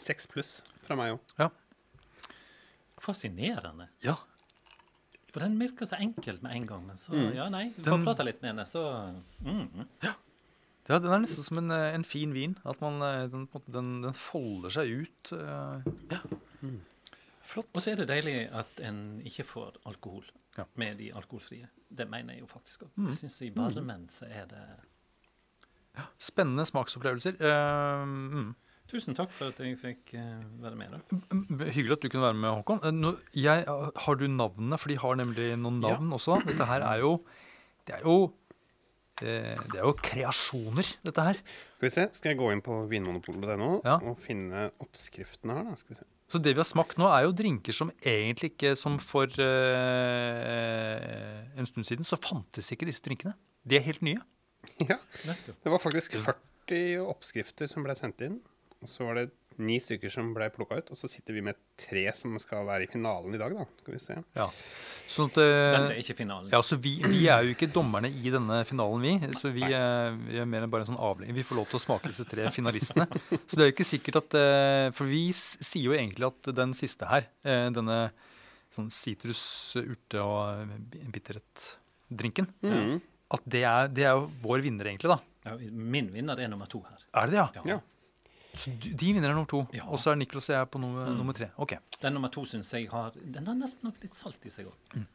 seks 0.00 0.26
pluss 0.30 0.60
fra 0.86 0.96
meg 1.00 1.16
òg. 1.16 1.50
Fascinerende. 3.00 3.88
Ja. 4.04 4.16
For 5.30 5.40
den 5.44 5.54
virker 5.60 5.86
så 5.88 5.96
enkelt 6.02 6.42
med 6.44 6.56
en 6.56 6.66
gang, 6.68 6.86
men 6.88 6.96
så 6.98 7.12
Mm. 7.14 7.34
Ja, 7.36 7.48
nei. 7.48 7.72
Vi 7.76 7.82
Den- 7.82 7.92
får 7.92 8.04
prate 8.04 8.24
litt 8.24 8.42
med 8.42 8.50
henne, 8.50 8.66
så 8.66 8.82
mm. 9.44 9.86
ja, 10.02 10.12
den 10.98 11.12
er 11.12 11.20
nesten 11.22 11.44
som 11.46 11.58
en, 11.60 11.70
eh, 11.70 11.94
en 11.94 12.04
fin 12.04 12.32
vin. 12.34 12.56
At 12.66 12.80
man, 12.82 13.00
eh, 13.02 13.26
den, 13.30 13.46
den, 13.70 13.90
den 14.02 14.14
folder 14.16 14.70
seg 14.74 14.90
ut. 15.04 15.32
eh, 15.32 16.70
Flott. 17.50 17.68
Og 17.74 17.82
så 17.82 17.92
er 17.92 18.00
det 18.02 18.08
deilig 18.10 18.34
at 18.54 18.80
en 18.86 19.20
ikke 19.26 19.44
får 19.44 19.78
alkohol 19.86 20.24
Ja. 20.58 20.64
med 20.76 20.98
de 20.98 21.12
alkoholfrie. 21.14 21.68
Det 21.90 22.08
mener 22.10 22.34
jeg 22.34 22.42
jo 22.42 22.46
faktisk 22.46 22.82
òg. 22.86 22.90
Mm. 22.96 23.06
Jeg 23.08 23.16
syns 23.16 23.42
i 23.42 23.50
varmen 23.54 24.08
så 24.10 24.26
er 24.30 24.46
det 24.50 24.64
Spennende 26.22 26.62
smaksopplevelser. 26.64 27.34
Uh, 27.42 28.04
mm. 28.06 28.50
Tusen 28.90 29.14
takk 29.18 29.30
for 29.34 29.50
at 29.50 29.58
jeg 29.58 29.76
fikk 29.78 30.12
være 30.62 30.76
med. 30.78 30.90
da. 30.94 31.18
Mm, 31.34 31.58
Hyggelig 31.74 31.96
at 31.96 32.02
du 32.04 32.08
kunne 32.08 32.22
være 32.28 32.38
med, 32.38 32.50
Håkon. 32.50 32.80
Nå, 32.94 33.10
jeg, 33.34 33.64
har 33.66 34.14
du 34.18 34.26
navnene? 34.30 34.78
For 34.78 34.88
de 34.88 34.96
har 35.02 35.18
nemlig 35.18 35.48
noen 35.58 35.80
navn 35.82 36.10
også. 36.14 36.38
Dette 36.46 36.66
her 36.70 36.86
er 36.86 37.02
jo 37.02 37.12
Det 37.86 37.94
er 37.98 38.02
jo 38.06 38.32
Det 39.20 39.76
er 39.78 39.84
jo 39.84 39.92
kreasjoner, 40.00 40.88
dette 41.06 41.24
her. 41.26 41.38
Skal 41.76 41.86
vi 41.86 41.92
se, 41.94 42.06
skal 42.16 42.32
jeg 42.32 42.38
gå 42.40 42.48
inn 42.54 42.62
på 42.64 42.78
vinmonopolet.no 42.90 43.70
Ja. 43.84 43.98
og 44.00 44.18
finne 44.24 44.68
oppskriftene 44.82 45.58
her, 45.58 45.68
da? 45.70 45.76
Skal 45.80 45.94
vi 45.94 45.98
se. 46.00 46.08
Så 46.30 46.38
det 46.38 46.52
vi 46.54 46.62
har 46.62 46.68
smakt 46.68 46.98
nå, 47.00 47.08
er 47.10 47.24
jo 47.26 47.32
drinker 47.34 47.74
som 47.74 47.88
egentlig 48.06 48.52
ikke 48.52 48.76
Som 48.78 49.00
for 49.02 49.26
eh, 49.40 51.40
en 51.58 51.66
stund 51.66 51.88
siden 51.88 52.06
så 52.06 52.18
fantes 52.20 52.68
ikke 52.74 52.86
disse 52.88 53.02
drinkene. 53.04 53.34
De 53.66 53.78
er 53.80 53.86
helt 53.88 54.04
nye. 54.06 54.20
Ja. 54.90 54.98
Det 55.24 55.70
var 55.72 55.80
faktisk 55.80 56.12
40 56.20 57.00
oppskrifter 57.08 57.68
som 57.70 57.84
ble 57.86 57.94
sendt 57.96 58.20
inn. 58.24 58.34
Og 58.84 58.88
så 58.88 59.06
var 59.08 59.16
det 59.18 59.30
ni 59.60 59.76
stykker 59.82 60.10
som 60.12 60.32
ble 60.36 60.48
plukka 60.54 60.78
ut. 60.80 60.90
Og 60.90 60.98
så 60.98 61.08
sitter 61.10 61.36
vi 61.36 61.42
med 61.46 61.58
tre 61.80 62.02
som 62.16 62.34
skal 62.42 62.64
være 62.68 62.86
i 62.86 62.90
finalen 62.90 63.34
i 63.36 63.40
dag, 63.40 63.52
da. 63.56 63.66
Skal 63.82 63.94
vi 63.96 64.00
se. 64.02 64.16
Ja. 64.38 64.46
Sånn 65.10 65.30
at 65.30 65.38
uh, 65.42 65.44
Dette 65.74 65.94
er 65.96 66.00
ikke 66.02 66.16
finalen. 66.20 66.48
Ja, 66.52 66.60
så 66.62 66.76
vi, 66.78 66.92
vi 67.02 67.24
er 67.32 67.42
jo 67.48 67.54
ikke 67.54 67.66
dommerne 67.74 68.08
i 68.10 68.30
denne 68.30 68.60
finalen, 68.68 69.02
vi. 69.02 69.32
Så 69.38 69.50
vi, 69.54 69.64
er- 69.66 70.14
vi 70.22 70.38
er 70.38 70.46
mer 70.46 70.62
enn 70.66 70.70
bare 70.72 70.84
en 70.86 70.92
sånn 70.92 71.00
avling. 71.02 71.32
Vi 71.34 71.42
får 71.46 71.58
lov 71.58 71.68
til 71.72 71.80
å 71.80 71.84
smake 71.86 72.10
disse 72.12 72.26
tre 72.30 72.46
finalistene. 72.54 73.08
Så 73.46 73.56
det 73.58 73.64
er 73.64 73.70
jo 73.70 73.74
ikke 73.76 73.88
sikkert 73.90 74.20
at 74.22 74.36
uh, 74.38 74.90
For 74.96 75.10
vi 75.10 75.24
sier 75.36 75.88
jo 75.90 75.96
egentlig 75.98 76.28
at 76.30 76.52
den 76.60 76.74
siste 76.78 77.08
her, 77.10 77.26
uh, 77.46 77.68
denne 77.74 78.00
sånn 78.76 78.86
sitrus, 78.94 79.40
urte 79.82 80.22
og 80.22 80.70
bitterhet-drinken, 81.10 82.46
Mhm. 82.62 83.00
at 83.30 83.42
det 83.46 83.62
er, 83.64 83.88
det 83.88 84.04
er 84.06 84.14
jo 84.18 84.30
vår 84.42 84.62
vinner, 84.62 84.86
egentlig, 84.86 85.10
da. 85.10 85.18
Ja, 85.46 85.56
min 85.70 86.10
vinner 86.12 86.38
er 86.38 86.48
nummer 86.48 86.66
to 86.70 86.80
her. 86.82 86.98
Er 87.14 87.26
det 87.26 87.32
det, 87.32 87.44
ja? 87.56 87.62
Ja. 87.64 87.80
Ja. 88.60 88.74
Så 88.76 88.94
de, 88.96 89.12
vinner 89.14 89.28
er 89.30 89.34
nummer 89.34 89.48
to. 89.50 89.62
Ja. 89.72 89.86
Og 89.88 89.98
så 90.02 90.12
er 90.12 90.18
Niklas 90.20 90.50
og 90.50 90.56
jeg 90.56 90.68
på 90.70 90.80
nummer, 90.82 91.06
nummer 91.16 91.32
tre. 91.36 91.48
Okay. 91.56 91.78
Den 92.02 92.12
nummer 92.18 92.28
to 92.32 92.44
syns 92.44 92.72
jeg 92.76 92.88
har 92.92 93.12
Den 93.16 93.46
har 93.46 93.54
nesten 93.58 93.88
nok 93.88 93.96
litt 94.02 94.14
salt 94.14 94.44
i 94.46 94.52
seg 94.52 94.66
òg. 94.68 95.06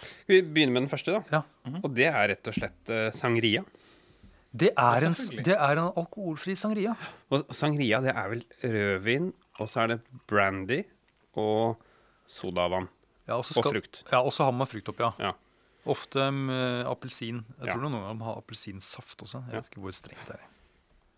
Skal 0.00 0.32
vi 0.32 0.40
begynner 0.42 0.72
med 0.72 0.82
den 0.86 0.90
første, 0.92 1.12
da? 1.12 1.20
Ja. 1.40 1.74
Og 1.82 1.90
det 1.96 2.06
er 2.08 2.30
rett 2.32 2.48
og 2.48 2.56
slett 2.56 2.92
uh, 2.92 3.10
sangria. 3.12 3.64
Det 4.50 4.72
er, 4.72 5.04
en, 5.06 5.14
det 5.46 5.54
er 5.54 5.78
en 5.78 5.90
alkoholfri 6.00 6.56
sangria. 6.58 6.96
Og 7.30 7.44
sangria, 7.54 8.00
det 8.02 8.14
er 8.16 8.30
vel 8.32 8.40
rødvin, 8.64 9.28
og 9.60 9.68
så 9.70 9.84
er 9.84 9.92
det 9.92 9.98
brandy 10.26 10.80
og 11.38 11.76
sodavann. 12.26 12.88
Ja, 13.28 13.36
og 13.36 13.44
så 13.46 13.60
Og 13.60 13.68
frukt. 13.70 14.00
Ja, 14.10 14.24
og 14.26 14.32
så 14.34 14.48
har 14.48 14.56
man 14.56 14.66
frukt 14.66 14.88
oppi, 14.90 15.04
ja. 15.06 15.12
Ja. 15.28 15.36
Ofte 15.90 16.26
med 16.34 16.84
appelsin. 16.90 17.44
Jeg 17.60 17.68
Ja. 17.68 17.72
tror 17.76 17.84
noen 17.84 17.94
ganger 18.00 18.18
de 18.18 18.24
har 18.26 18.40
appelsinsaft 18.40 19.22
også. 19.22 19.44
Jeg 19.46 19.52
Ja. 19.54 19.60
vet 19.60 19.70
ikke 19.70 19.80
hvor 19.84 19.94
strengt 19.94 20.26
det 20.26 20.36
er. 20.40 20.48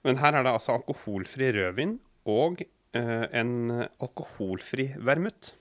Men 0.06 0.18
her 0.18 0.34
er 0.34 0.46
det 0.46 0.52
altså 0.52 0.76
alkoholfri 0.78 1.52
rødvin 1.54 1.98
og 2.30 2.62
eh, 2.96 3.26
en 3.38 3.52
alkoholfri 4.02 4.92
vermut. 4.98 5.52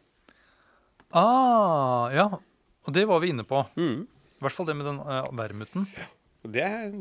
Ah, 1.12 2.08
ja. 2.16 2.28
Og 2.88 2.96
det 2.96 3.04
var 3.10 3.22
vi 3.22 3.32
inne 3.34 3.46
på. 3.48 3.62
Mm. 3.76 4.08
I 4.08 4.46
hvert 4.46 4.56
fall 4.56 4.70
det 4.70 4.78
med 4.80 4.88
den 4.90 5.02
uh, 5.04 5.28
vermuten. 5.38 5.86
Ja. 5.98 6.08
Det 6.42 6.64
er, 6.66 6.94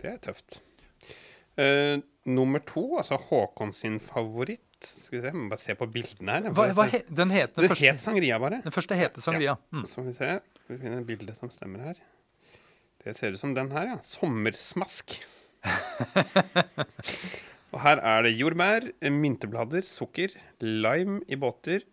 det 0.00 0.12
er 0.14 0.20
tøft. 0.24 0.60
Uh, 1.60 2.00
nummer 2.24 2.62
to, 2.64 2.86
altså 2.98 3.18
Håkon 3.20 3.70
sin 3.76 4.00
favoritt 4.02 4.62
Skal 4.82 5.18
vi 5.18 5.20
se, 5.20 5.28
jeg 5.28 5.36
må 5.36 5.44
bare 5.52 5.62
se 5.62 5.76
på 5.78 5.86
bildene 5.92 6.38
her. 6.38 6.48
Hva, 6.56 6.66
hva 6.76 6.88
he, 6.90 7.02
den 7.08 7.30
het 7.32 7.54
den 7.54 7.66
den 7.66 7.70
første, 7.72 7.92
het 7.92 8.02
sangria, 8.02 8.40
bare. 8.42 8.58
den 8.64 8.74
første 8.74 8.98
heter 8.98 9.24
sangria. 9.24 9.54
Mm. 9.72 9.84
Så 9.88 10.04
vi 10.04 10.16
se. 10.16 10.32
Vi 10.68 10.80
finner 10.80 11.00
et 11.00 11.06
bilde 11.08 11.36
som 11.36 11.52
stemmer 11.52 11.86
her. 11.90 12.02
Det 13.04 13.14
ser 13.16 13.36
ut 13.36 13.40
som 13.40 13.54
den 13.56 13.70
her, 13.72 13.94
ja. 13.94 13.96
Sommersmask. 14.04 15.18
og 17.74 17.80
her 17.84 18.00
er 18.04 18.26
det 18.26 18.34
jordbær, 18.36 18.86
mynteblader, 19.12 19.86
sukker, 19.88 20.34
lime 20.62 21.20
i 21.28 21.38
båter 21.40 21.84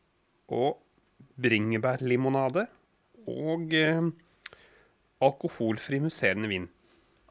og 0.52 0.80
bringebærlimonade. 1.42 2.68
Og 3.32 3.74
eh, 3.78 4.08
alkoholfri 5.22 6.00
musserende 6.04 6.50
vin. 6.52 6.68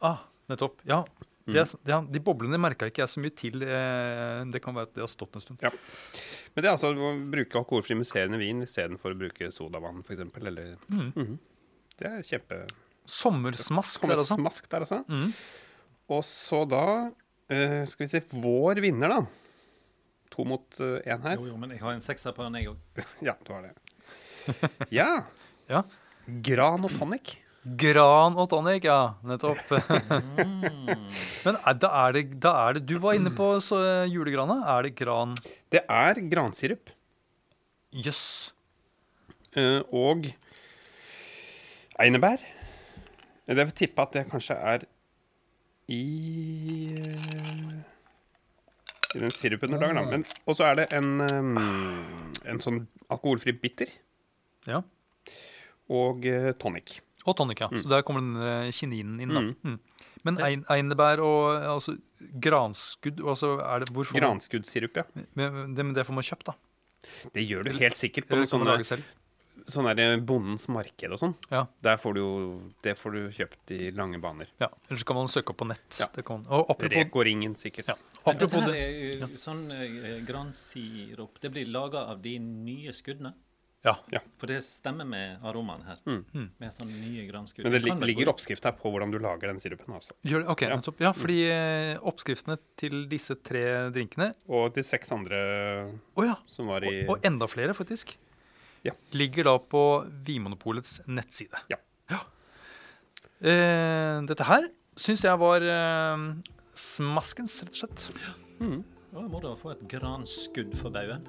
Ah, 0.07 0.23
nettopp. 0.51 0.81
Ja. 0.89 1.03
Det 1.51 1.59
er, 1.59 1.71
ja, 1.89 1.97
de 2.05 2.21
boblene 2.23 2.59
merka 2.61 2.87
ikke 2.87 3.01
jeg 3.03 3.11
så 3.11 3.23
mye 3.23 3.35
til. 3.35 3.63
Eh, 3.65 4.43
det 4.53 4.61
kan 4.63 4.77
være 4.77 4.91
at 4.91 4.95
det 4.95 5.03
har 5.03 5.11
stått 5.11 5.35
en 5.35 5.43
stund. 5.43 5.63
Ja. 5.65 5.73
Men 6.55 6.63
det 6.63 6.69
er 6.71 6.77
altså 6.77 6.93
å 6.95 7.15
bruke 7.33 7.59
alkoholfri 7.59 7.97
musserende 7.99 8.39
vin 8.41 8.63
istedenfor 8.67 9.17
å 9.17 9.19
bruke 9.19 9.49
sodavann, 9.55 10.05
f.eks. 10.07 10.23
Eller 10.43 10.77
Mm. 10.93 11.11
Mm. 11.17 11.35
Det 12.01 12.09
er 12.09 12.23
kjempe... 12.25 12.63
Sommersmask 13.11 14.05
der, 14.07 14.21
altså. 14.23 14.37
Der, 14.71 14.85
altså. 14.87 15.01
Og 16.11 16.25
så 16.27 16.65
da 16.69 16.85
uh, 17.11 17.83
Skal 17.91 18.05
vi 18.05 18.09
se 18.11 18.21
Vår 18.33 18.81
vinner, 18.83 19.13
da. 19.13 19.21
to 20.31 20.45
mot 20.47 20.79
én 20.81 21.23
her. 21.27 21.37
Jo, 21.39 21.49
jo, 21.51 21.57
men 21.59 21.71
jeg 21.75 21.83
har 21.83 21.95
en 21.97 22.03
sekser 22.05 22.35
på 22.37 22.45
den, 22.47 22.59
jeg 22.61 22.71
òg. 22.73 23.05
Ja, 23.29 23.35
du 23.47 23.53
har 23.55 23.69
det. 23.69 23.75
Ja. 24.95 25.11
Ja. 25.71 25.85
Gran 26.43 26.83
og 26.83 26.91
tonic. 26.99 27.37
Gran 27.79 28.35
og 28.41 28.49
tonic, 28.51 28.83
ja. 28.89 29.13
Nettopp. 29.23 29.61
Men 31.45 31.59
er, 31.61 31.77
da, 31.79 31.91
er 32.09 32.17
det, 32.17 32.23
da 32.43 32.55
er 32.65 32.75
det 32.79 32.83
Du 32.89 32.97
var 33.03 33.15
inne 33.15 33.31
på 33.37 33.53
så, 33.63 33.79
julegrana. 34.11 34.57
Er 34.75 34.89
det 34.89 34.97
gran 34.99 35.37
Det 35.71 35.85
er 35.87 36.19
gransirup 36.33 36.91
Jøss. 37.95 38.51
eh, 39.55 39.79
og 39.95 40.27
einebær. 42.03 42.43
Jeg 43.47 43.59
vil 43.61 43.73
tippe 43.79 44.03
at 44.09 44.19
det 44.19 44.27
kanskje 44.31 44.59
er 44.75 44.89
i 45.91 46.01
eh, 46.95 47.81
I 49.17 49.19
den 49.25 49.33
sirupen 49.35 49.73
du 49.75 49.79
lager, 49.81 49.95
da. 49.99 50.05
Men- 50.13 50.25
Og 50.47 50.55
så 50.57 50.69
er 50.71 50.75
det 50.81 50.89
en, 50.95 51.21
eh, 51.21 52.51
en 52.51 52.61
sånn 52.63 52.87
alkoholfri 53.11 53.53
bitter 53.61 53.89
Ja. 54.67 54.83
og 55.91 56.25
eh, 56.27 56.53
tonic. 56.53 57.01
Og 57.27 57.37
tonic, 57.37 57.61
ja. 57.61 57.69
Så 57.69 57.89
der 57.91 58.03
kommer 58.03 58.21
den 58.23 58.73
kininen 58.73 59.21
inn. 59.21 59.35
da. 59.35 59.41
Mm. 59.41 59.57
Mm. 59.65 59.79
Men 60.25 60.39
ein, 60.45 60.65
einebær 60.69 61.19
og 61.25 61.63
altså, 61.65 61.99
granskudd 62.41 63.21
altså, 63.25 63.59
er 63.65 63.81
det, 63.81 63.89
hvorfor 63.95 64.19
Granskuddsirup, 64.21 64.97
ja. 64.97 65.03
Men 65.35 65.75
det, 65.75 65.85
men 65.85 65.95
det 65.95 66.07
får 66.07 66.15
man 66.15 66.25
kjøpt, 66.25 66.45
da. 66.45 66.55
Det 67.33 67.49
gjør 67.49 67.65
du 67.65 67.73
helt 67.79 67.97
sikkert 67.97 68.29
på 68.29 68.37
sånne. 68.47 68.77
Sånn 69.69 69.89
der 69.97 70.21
Bondens 70.25 70.69
marked 70.69 71.13
og 71.13 71.19
sånn. 71.21 71.35
Ja. 71.51 71.67
Der 71.83 71.97
får 72.01 72.15
du 72.15 72.21
jo 72.21 72.31
Det 72.83 72.97
får 72.99 73.13
du 73.17 73.21
kjøpt 73.37 73.75
i 73.77 73.91
lange 73.91 74.19
baner. 74.23 74.49
ja. 74.61 74.69
Eller 74.89 74.99
så 74.99 75.05
kan 75.07 75.17
man 75.17 75.29
søke 75.29 75.51
opp 75.51 75.59
på 75.59 75.69
nett. 75.69 76.01
Ja. 76.01 76.09
Det 76.15 76.25
kan. 76.25 76.47
Og 76.49 76.71
apropos, 76.71 76.97
Reko-ringen, 76.97 77.57
sikkert. 77.57 77.89
ja. 77.89 77.97
Apropos 78.25 78.65
det, 78.67 78.79
er 78.81 79.37
sånn 79.41 79.67
uh, 79.71 80.21
gransirup. 80.27 81.41
Det 81.41 81.51
blir 81.53 81.67
laga 81.71 82.07
av 82.11 82.21
de 82.23 82.39
nye 82.39 82.93
skuddene. 82.93 83.35
ja. 83.83 83.95
For 84.37 84.47
det 84.47 84.59
stemmer 84.65 85.07
med 85.09 85.41
aromaen 85.43 85.83
her. 85.87 86.01
Mm. 86.05 86.51
Med 86.61 86.73
sånne 86.75 86.99
nye 87.01 87.25
granskudd. 87.31 87.65
Men 87.65 87.73
det 87.73 87.81
li 87.81 87.91
lig 87.95 88.11
ligger 88.11 88.29
oppskrift 88.29 88.65
her 88.69 88.75
på 88.77 88.91
hvordan 88.93 89.11
du 89.11 89.19
lager 89.19 89.49
den 89.49 89.61
sirupen. 89.61 89.95
også. 89.97 90.13
Gjør 90.23 90.43
det? 90.45 90.49
Ok, 90.53 90.63
Ja. 90.63 90.77
nettopp. 90.77 91.01
Ja, 91.01 91.13
fordi 91.17 91.39
eh, 91.49 91.97
oppskriftene 92.03 92.59
til 92.77 93.07
disse 93.09 93.37
tre 93.41 93.91
drinkene 93.91 94.35
Og 94.49 94.75
de 94.75 94.83
seks 94.83 95.11
andre 95.13 95.41
oh, 96.15 96.25
ja. 96.27 96.37
som 96.47 96.67
var 96.67 96.85
i 96.85 97.07
Og, 97.07 97.17
og 97.17 97.25
enda 97.25 97.49
flere, 97.49 97.73
faktisk. 97.73 98.19
Ja. 98.87 98.95
Ligger 99.13 99.45
da 99.51 99.59
på 99.61 99.85
Vinmonopolets 100.27 101.01
nettside. 101.07 101.65
Ja. 101.69 101.81
Eh, 103.41 104.21
dette 104.29 104.45
her 104.45 104.67
syns 105.01 105.23
jeg 105.25 105.41
var 105.41 105.65
eh, 105.65 106.25
smaskens, 106.77 107.63
rett 107.65 107.73
og 107.73 107.79
slett. 107.83 108.09
Mm. 108.61 108.83
Da 109.11 109.25
må 109.27 109.41
å 109.43 109.57
få 109.59 109.73
et 109.73 109.81
granskudd 109.91 110.77
for 110.79 110.93
baugen. 110.95 111.25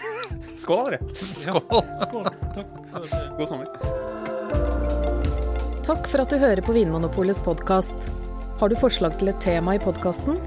Skål, 0.62 0.92
dere! 0.92 1.00
Skål! 1.40 1.64
Skål. 2.04 2.28
Takk 2.54 2.76
for 2.92 3.08
det. 3.08 3.22
God 3.40 3.48
sommer. 3.50 3.66
Takk 5.86 6.06
for 6.10 6.22
at 6.22 6.30
du 6.30 6.38
hører 6.42 6.62
på 6.66 6.76
Vinmonopolets 6.76 7.42
podkast. 7.46 8.10
Har 8.60 8.70
du 8.70 8.76
forslag 8.78 9.18
til 9.18 9.32
et 9.32 9.42
tema 9.42 9.74
i 9.76 9.82
podkasten? 9.82 10.38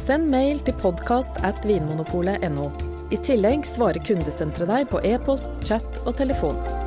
Send 0.00 0.26
mail 0.32 0.58
til 0.66 0.74
podkast 0.82 1.38
at 1.46 1.62
vinmonopolet.no. 1.68 2.93
I 3.12 3.20
tillegg 3.20 3.66
svarer 3.68 4.00
kundesenteret 4.06 4.70
deg 4.70 4.88
på 4.92 5.02
e-post, 5.04 5.60
chat 5.66 6.00
og 6.04 6.16
telefon. 6.20 6.83